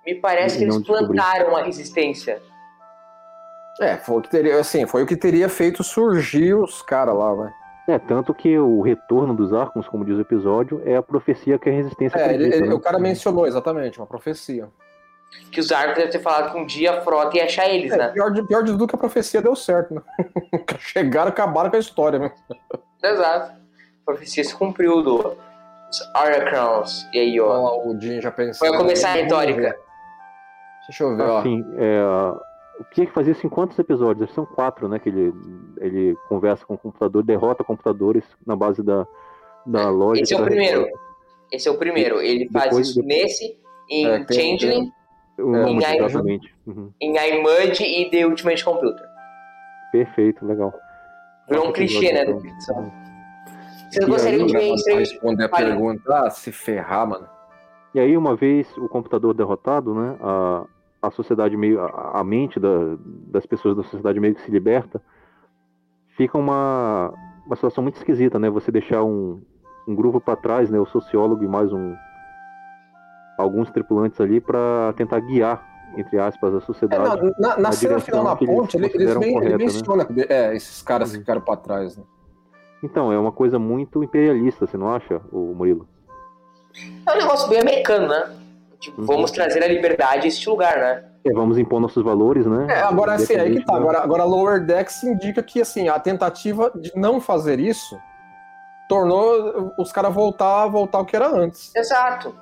[0.05, 2.41] Me parece que eles plantaram a resistência.
[3.79, 7.33] É, foi o que teria, assim, foi o que teria feito surgir os caras lá,
[7.33, 7.51] vai.
[7.87, 11.69] É, tanto que o retorno dos Arcons, como diz o episódio, é a profecia que
[11.69, 12.73] a resistência é, acredita, ele, né?
[12.73, 14.67] O cara mencionou exatamente, uma profecia.
[15.51, 17.97] Que os Arcons devem ter falado que um dia a frota ia achar eles, é,
[17.97, 18.07] né?
[18.09, 20.01] Pior de, pior de tudo que a profecia deu certo, né?
[20.79, 22.31] Chegaram, acabaram com a história, né?
[23.01, 23.51] Exato.
[23.51, 25.37] A profecia se cumpriu do,
[25.87, 27.07] dos Aracrons.
[27.13, 27.81] E aí, ó.
[27.85, 28.67] O Jim já pensou.
[28.67, 29.77] Vai começar a retórica.
[30.87, 31.39] Deixa eu ver, ó.
[31.39, 32.03] Assim, é,
[32.79, 34.33] o que fazia isso em quantos episódios?
[34.33, 34.99] São quatro, né?
[34.99, 35.33] Que ele,
[35.77, 39.05] ele conversa com o computador, derrota computadores na base da,
[39.65, 40.23] da lógica.
[40.23, 40.87] Esse é o primeiro.
[41.51, 42.21] Esse é o primeiro.
[42.21, 43.23] Ele faz depois, isso depois...
[43.23, 43.59] nesse,
[43.89, 44.91] em é, Changeling,
[45.39, 46.91] em, I, uhum.
[46.99, 49.05] em iMud e The Ultimate Computer.
[49.91, 50.73] Perfeito, legal.
[51.49, 52.25] Virou um clichê, né?
[52.25, 53.04] Da ficção.
[53.89, 54.89] Vocês gostariam de ver isso?
[54.89, 57.27] Responder a pergunta, ah, se ferrar, mano.
[57.93, 60.17] E aí, uma vez o computador derrotado, né?
[60.21, 60.65] A,
[61.01, 61.81] a sociedade meio.
[61.81, 65.01] a, a mente da, das pessoas da sociedade meio que se liberta,
[66.17, 67.13] fica uma,
[67.45, 68.49] uma situação muito esquisita, né?
[68.49, 69.41] Você deixar um,
[69.87, 70.79] um grupo para trás, né?
[70.79, 71.95] O sociólogo e mais um
[73.37, 77.19] alguns tripulantes ali para tentar guiar entre aspas a sociedade.
[77.19, 79.73] É, na, na, na cena final na ponte, eles, eles, bem, correta, ele né?
[79.73, 80.25] menciona né?
[80.27, 81.19] é, esses caras uhum.
[81.19, 81.97] ficaram para trás.
[81.97, 82.03] Né?
[82.83, 85.87] Então é uma coisa muito imperialista, você não acha, o Murilo?
[87.07, 88.35] É um negócio bem americano, né?
[88.79, 89.07] Tipo, uhum.
[89.07, 91.03] vamos trazer a liberdade a este lugar, né?
[91.25, 92.67] É, vamos impor nossos valores, né?
[92.69, 93.75] É, agora assim, aí que tá.
[93.75, 97.97] Agora, agora Lower Decks indica que assim, a tentativa de não fazer isso
[98.87, 101.73] tornou os caras voltar, voltar o que era antes.
[101.75, 102.35] Exato.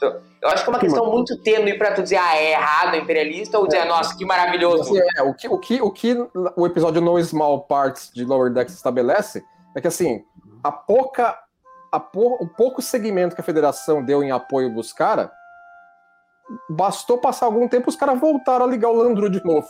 [0.00, 2.94] Então, eu acho que é uma questão muito tênue para tu dizer, ah, é errado,
[2.94, 3.84] é imperialista, ou dizer, é.
[3.84, 4.82] nossa, que maravilhoso.
[4.82, 6.16] Assim, é, o que, o, que, o que
[6.56, 9.44] o episódio No Small Parts de Lower Decks estabelece
[9.76, 10.24] é que assim,
[10.64, 11.38] a pouca.
[11.92, 15.28] A por, o pouco segmento que a federação deu em apoio dos caras
[16.68, 19.66] bastou passar algum tempo os caras voltaram a ligar o Landru de novo.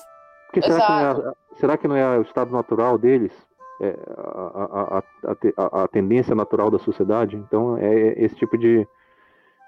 [0.47, 3.33] Porque será, que não, é, será que não é o estado natural deles?
[3.81, 7.37] É a, a, a, a, tendência natural da sociedade?
[7.37, 8.87] Então é esse tipo de.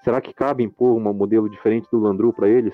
[0.03, 2.73] Será que cabe impor um modelo diferente do Landru para eles?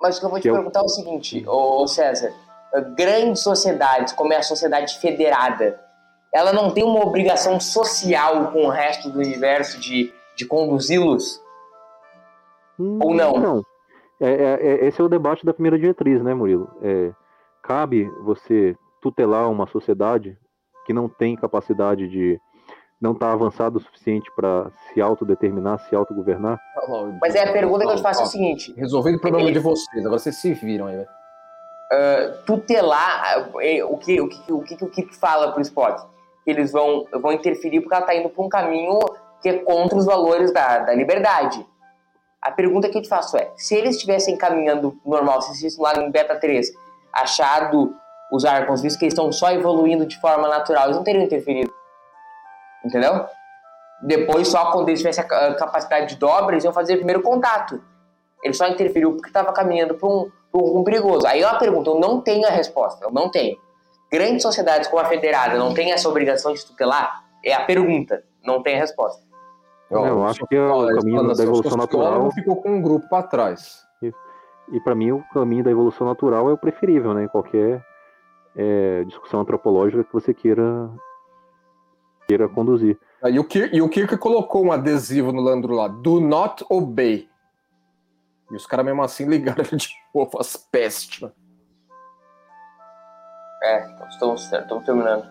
[0.00, 0.84] Mas o que eu vou te que perguntar é o...
[0.84, 2.32] é o seguinte, ô César:
[2.96, 5.80] grandes sociedades, como é a sociedade federada,
[6.32, 11.40] ela não tem uma obrigação social com o resto do universo de, de conduzi-los?
[12.78, 13.32] Hum, Ou não?
[13.38, 13.62] Não.
[14.20, 16.70] É, é, é, esse é o debate da primeira diretriz, né, Murilo?
[16.82, 17.12] É,
[17.62, 20.38] cabe você tutelar uma sociedade
[20.84, 22.38] que não tem capacidade de
[23.00, 26.58] não está avançado o suficiente para se autodeterminar, se autogovernar?
[27.20, 29.58] Mas é a pergunta que eu te faço é o seguinte: resolvendo o problema de
[29.58, 33.50] vocês, agora vocês se viram aí, uh, tutelar
[33.88, 36.02] o que o que o que o Kirk fala pro Spock,
[36.44, 38.98] que eles vão vão interferir porque ela está indo para um caminho
[39.42, 41.64] que é contra os valores da, da liberdade.
[42.40, 45.92] A pergunta que eu te faço é: se eles estivessem caminhando normal, se eles lá
[45.94, 46.72] no Beta 3,
[47.12, 47.94] achado
[48.32, 51.72] os Arcons, visto que eles estão só evoluindo de forma natural, eles não teriam interferido.
[52.86, 53.26] Entendeu?
[54.02, 57.82] Depois, só quando eles tivessem a capacidade de dobra, eles iam fazer o primeiro contato.
[58.42, 61.26] Ele só interferiu porque estava caminhando para um, um perigoso.
[61.26, 63.56] Aí é uma pergunta, eu não tenho a resposta, eu não tenho.
[64.12, 67.24] Grandes sociedades como a Federada não têm essa obrigação de tutelar?
[67.44, 69.24] É a pergunta, não tem a resposta.
[69.90, 72.30] Eu, eu acho que é o caminho da evolução natural.
[72.32, 73.84] ficou com um grupo para trás.
[74.72, 77.24] E para mim, o caminho da evolução natural é o preferível, né?
[77.24, 77.84] Em qualquer
[78.56, 80.90] é, discussão antropológica que você queira
[82.26, 82.98] queira conduzir.
[83.22, 86.64] Ah, e, o Kirk, e o Kirk colocou um adesivo no Landro lá, do not
[86.68, 87.28] obey.
[88.50, 91.28] E os caras mesmo assim ligaram de novo as pestes.
[93.62, 95.26] É, estamos, estamos terminando.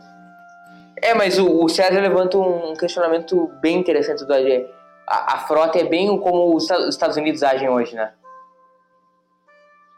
[1.01, 4.69] É, mas o, o César levanta um questionamento bem interessante do AG.
[5.07, 8.13] A, a frota é bem como os Estados Unidos agem hoje, né?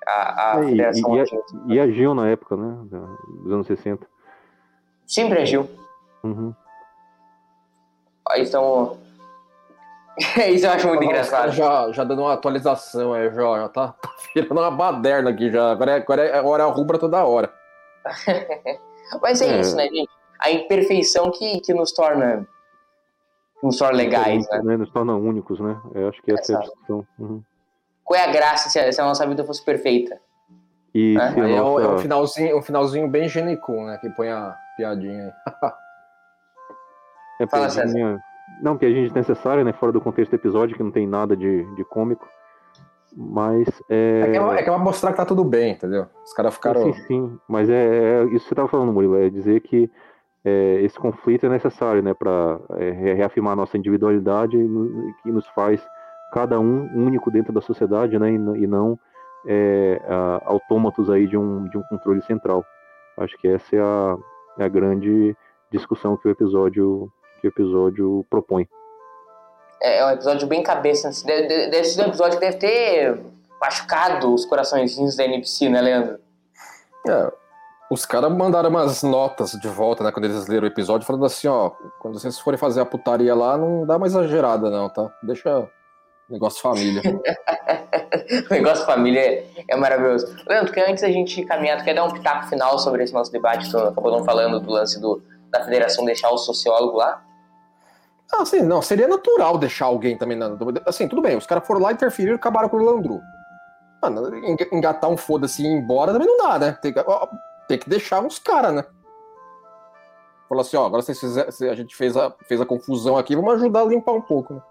[0.06, 2.78] A, a é, e, e, e, agiu na época, né?
[3.44, 4.08] Dos anos 60.
[5.06, 5.70] Sempre agiu.
[6.24, 6.54] Uhum.
[8.30, 8.98] Aí estão.
[10.52, 11.52] Isso eu acho muito engraçado.
[11.52, 13.96] Já, já dando uma atualização aí, já, já tá
[14.36, 15.72] virando uma baderna aqui já.
[15.72, 17.54] Agora é, agora é, agora é rubra toda hora.
[19.22, 20.10] Mas é, é, isso, né, gente?
[20.40, 22.48] A imperfeição que, que nos torna.
[23.62, 24.62] Nos torna legais, né?
[24.64, 24.78] né?
[24.78, 25.80] Nos torna únicos, né?
[25.96, 27.08] Eu acho que essa é a discussão.
[27.18, 27.42] Uhum.
[28.04, 30.20] Qual é a graça se a, se a nossa vida fosse perfeita?
[30.94, 31.30] E né?
[31.30, 31.40] nossa...
[31.40, 33.98] é, um, é, um, finalzinho, um finalzinho bem genico, né?
[34.00, 35.72] Que põe a piadinha aí.
[37.40, 38.20] É, Fala, piadinha...
[38.62, 39.74] Não, piadinha desnecessária, né?
[39.74, 42.28] Fora do contexto do episódio, que não tem nada de, de cômico.
[43.16, 44.22] Mas é.
[44.22, 46.08] É que, é, é que é pra mostrar que tá tudo bem, entendeu?
[46.24, 46.82] Os caras ficaram.
[46.82, 47.40] Sim, sim.
[47.48, 49.90] Mas é, é, isso que você tava falando, Murilo, é dizer que
[50.46, 52.14] é, esse conflito é necessário, né?
[52.14, 54.58] Pra é, reafirmar a nossa individualidade
[55.24, 55.86] que nos faz
[56.32, 58.32] cada um único dentro da sociedade, né?
[58.32, 59.00] E, e não
[59.48, 60.00] é,
[60.46, 62.64] autômatos aí de um, de um controle central.
[63.18, 64.18] Acho que essa é a,
[64.60, 65.36] é a grande
[65.72, 68.68] discussão que o episódio que o episódio propõe.
[69.82, 71.10] É, é um episódio bem cabeça.
[71.10, 71.26] Assim.
[71.26, 73.20] Deve ser um episódio que deve ter
[73.62, 76.20] machucado os coraçõezinhos da NBC, né, Leandro?
[77.08, 77.32] É,
[77.90, 81.48] os caras mandaram umas notas de volta, né, quando eles leram o episódio, falando assim,
[81.48, 85.10] ó, quando vocês forem fazer a putaria lá, não dá uma exagerada não, tá?
[85.24, 85.70] Deixa
[86.30, 87.02] negócio família.
[88.52, 90.36] negócio família é, é, maravilhoso.
[90.46, 93.32] Leandro, que antes da gente caminhar, tu quer dar um pitaco final sobre esse nosso
[93.32, 93.72] debate?
[93.72, 97.24] Tu acabou não falando do lance do, da federação deixar o sociólogo lá?
[98.34, 100.38] Ah, sim, não, seria natural deixar alguém também.
[100.38, 103.22] Na, assim, tudo bem, os caras foram lá interferir e acabaram com o Landru.
[104.02, 104.36] Mano,
[104.72, 106.78] engatar um foda-se e ir embora também não dá, né?
[106.82, 107.28] Tem que, ó,
[107.68, 108.86] tem que deixar uns caras, né?
[110.48, 113.54] Falar assim, ó, agora vocês fizer, a gente fez a, fez a confusão aqui, vamos
[113.56, 114.62] ajudar a limpar um pouco, né?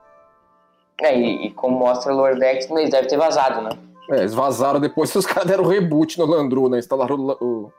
[1.03, 3.71] É, e, e como mostra o Lordex, eles devem ter vazado, né?
[4.11, 6.79] É, eles vazaram depois que os caras deram reboot no Landru, né?
[6.79, 7.73] Instalaram o, o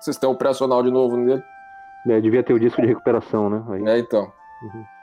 [0.00, 1.42] sistema operacional de novo nele.
[2.08, 3.62] É, devia ter o disco de recuperação, né?
[3.68, 3.86] Aí.
[3.86, 4.32] É, então.
[4.62, 4.97] Uhum.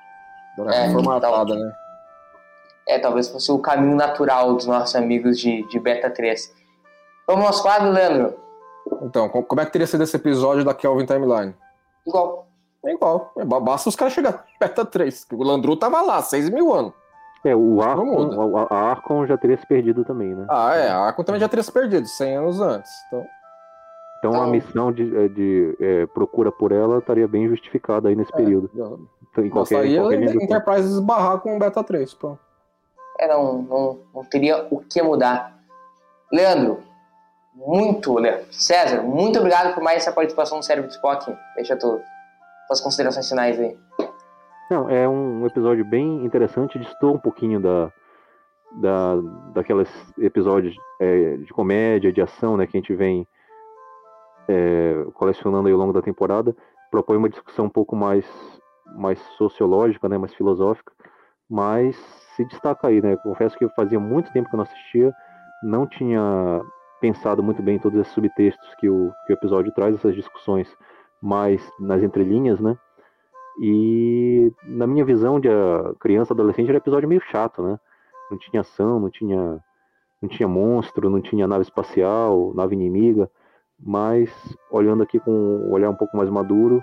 [0.72, 1.74] É, formatada, então, né?
[2.88, 6.54] É, talvez fosse o caminho natural dos nossos amigos de, de Beta 3.
[7.28, 8.36] Vamos aos quadros, Leandro?
[9.02, 11.56] Então, como é que teria sido esse episódio da Kelvin Timeline?
[12.06, 12.48] Igual.
[12.86, 13.32] É igual.
[13.38, 15.28] É, basta os caras chegarem Beta 3.
[15.34, 16.94] O Landru tava lá, 6 mil anos.
[17.44, 20.46] É, o Arcon, a, a Arcon já teria se perdido também, né?
[20.50, 22.92] Ah, é, a Arcon também já teria se perdido, 100 anos antes.
[23.08, 23.26] Então,
[24.18, 28.16] então, então a missão de, é, de é, procura por ela estaria bem justificada aí
[28.16, 28.70] nesse é, período.
[29.38, 32.38] Em qualquer, em qualquer Enterprise esbarrar com o Beta 3, pô.
[33.20, 35.58] É, não, não, não teria o que mudar.
[36.32, 36.80] Leandro,
[37.54, 38.46] muito, Leandro.
[38.52, 41.34] César, muito obrigado por mais essa participação no Cérebro de Spock.
[41.56, 42.00] Deixa tu,
[42.68, 43.78] tuas considerações finais aí.
[44.70, 47.92] Não, é um episódio bem interessante, distou um pouquinho da,
[48.82, 49.16] da,
[49.54, 53.28] daqueles episódios é, de comédia, de ação, né, que a gente vem
[54.48, 56.56] é, colecionando ao longo da temporada,
[56.90, 58.26] propõe uma discussão um pouco mais,
[58.88, 60.92] mais sociológica, né, mais filosófica,
[61.50, 61.96] mas
[62.36, 63.16] se destaca aí, né?
[63.18, 65.14] Confesso que fazia muito tempo que eu não assistia,
[65.64, 66.62] não tinha
[67.00, 70.68] pensado muito bem em todos esses subtextos que o, que o episódio traz, essas discussões
[71.22, 72.78] mais nas entrelinhas, né?
[73.62, 75.50] E na minha visão de
[76.00, 77.80] criança, adolescente, era um episódio meio chato, né?
[78.30, 79.64] Não tinha ação, não tinha,
[80.22, 83.30] não tinha monstro, não tinha nave espacial, nave inimiga.
[83.80, 84.30] Mas
[84.72, 86.82] olhando aqui com um olhar um pouco mais maduro,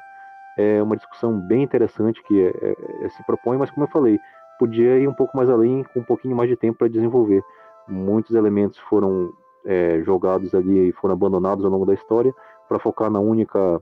[0.59, 4.19] é uma discussão bem interessante que é, é, é, se propõe, mas como eu falei,
[4.59, 7.43] podia ir um pouco mais além, com um pouquinho mais de tempo para desenvolver.
[7.89, 9.33] Muitos elementos foram
[9.65, 12.35] é, jogados ali e foram abandonados ao longo da história
[12.69, 13.81] para focar na única,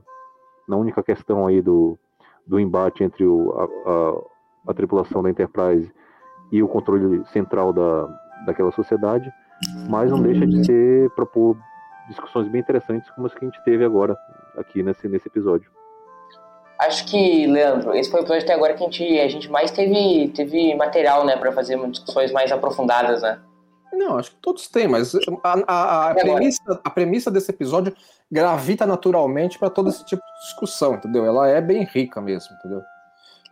[0.67, 1.97] na única questão aí do,
[2.45, 5.91] do embate entre o, a, a, a tripulação da Enterprise
[6.51, 8.07] e o controle central da,
[8.45, 9.31] daquela sociedade,
[9.89, 11.55] mas não deixa de ser propor
[12.07, 14.17] discussões bem interessantes como as que a gente teve agora
[14.57, 15.71] aqui nesse, nesse episódio.
[16.81, 19.69] Acho que, Leandro, esse foi o episódio até agora que a gente, a gente mais
[19.69, 23.39] teve, teve material, né, para fazer discussões mais aprofundadas, né?
[23.93, 25.13] Não, acho que todos têm, mas
[25.43, 27.95] a, a, a premissa, a premissa desse episódio
[28.31, 31.23] gravita naturalmente para todo esse tipo de discussão, entendeu?
[31.23, 32.79] Ela é bem rica mesmo, entendeu?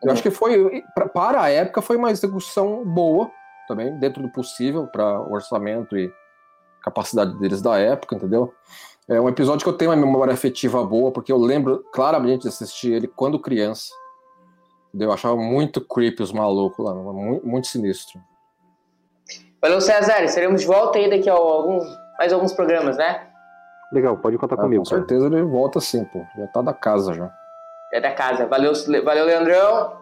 [0.02, 0.14] Eu uhum.
[0.14, 3.30] acho que foi, para a época, foi uma execução boa
[3.68, 6.12] também, dentro do possível, para o orçamento e
[6.82, 8.52] capacidade deles da época, entendeu?
[9.10, 12.50] É um episódio que eu tenho uma memória afetiva boa, porque eu lembro claramente de
[12.50, 13.92] assistir ele quando criança.
[14.98, 18.22] Eu achava muito creepy os malucos lá, muito, muito sinistro.
[19.60, 20.28] Valeu, César.
[20.28, 21.84] Seremos de volta aí daqui a alguns,
[22.20, 23.28] mais alguns programas, né?
[23.92, 24.84] Legal, pode contar ah, comigo.
[24.84, 26.24] Com certeza ele volta sim, pô.
[26.38, 27.32] Já tá da casa já.
[27.92, 28.46] É da casa.
[28.46, 29.98] Valeu, valeu Leandrão.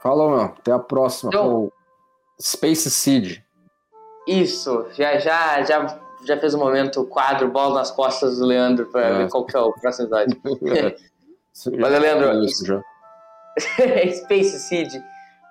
[0.00, 0.40] Falou, meu.
[0.42, 1.30] Até a próxima.
[1.30, 1.72] Então,
[2.38, 3.38] Space Seed.
[4.26, 4.86] Isso.
[4.92, 9.18] Já, já, já já fez um momento quadro, bola nas costas do Leandro para é.
[9.18, 10.40] ver qual que é o próximo episódio.
[11.78, 12.44] Valeu, Leandro.
[12.44, 12.80] Isso já.
[14.24, 14.92] Space Seed,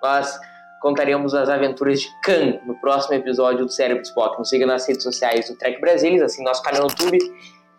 [0.02, 0.38] nós
[0.80, 4.38] contaremos as aventuras de Khan no próximo episódio do Cérebro Spock.
[4.38, 7.18] Nos siga nas redes sociais do Trek Brasilis, assine nosso canal no YouTube,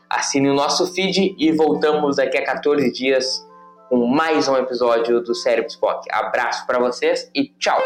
[0.09, 3.25] assine o nosso feed e voltamos daqui a 14 dias
[3.89, 6.07] com mais um episódio do Cérebro Spock.
[6.11, 7.81] Abraço para vocês e tchau!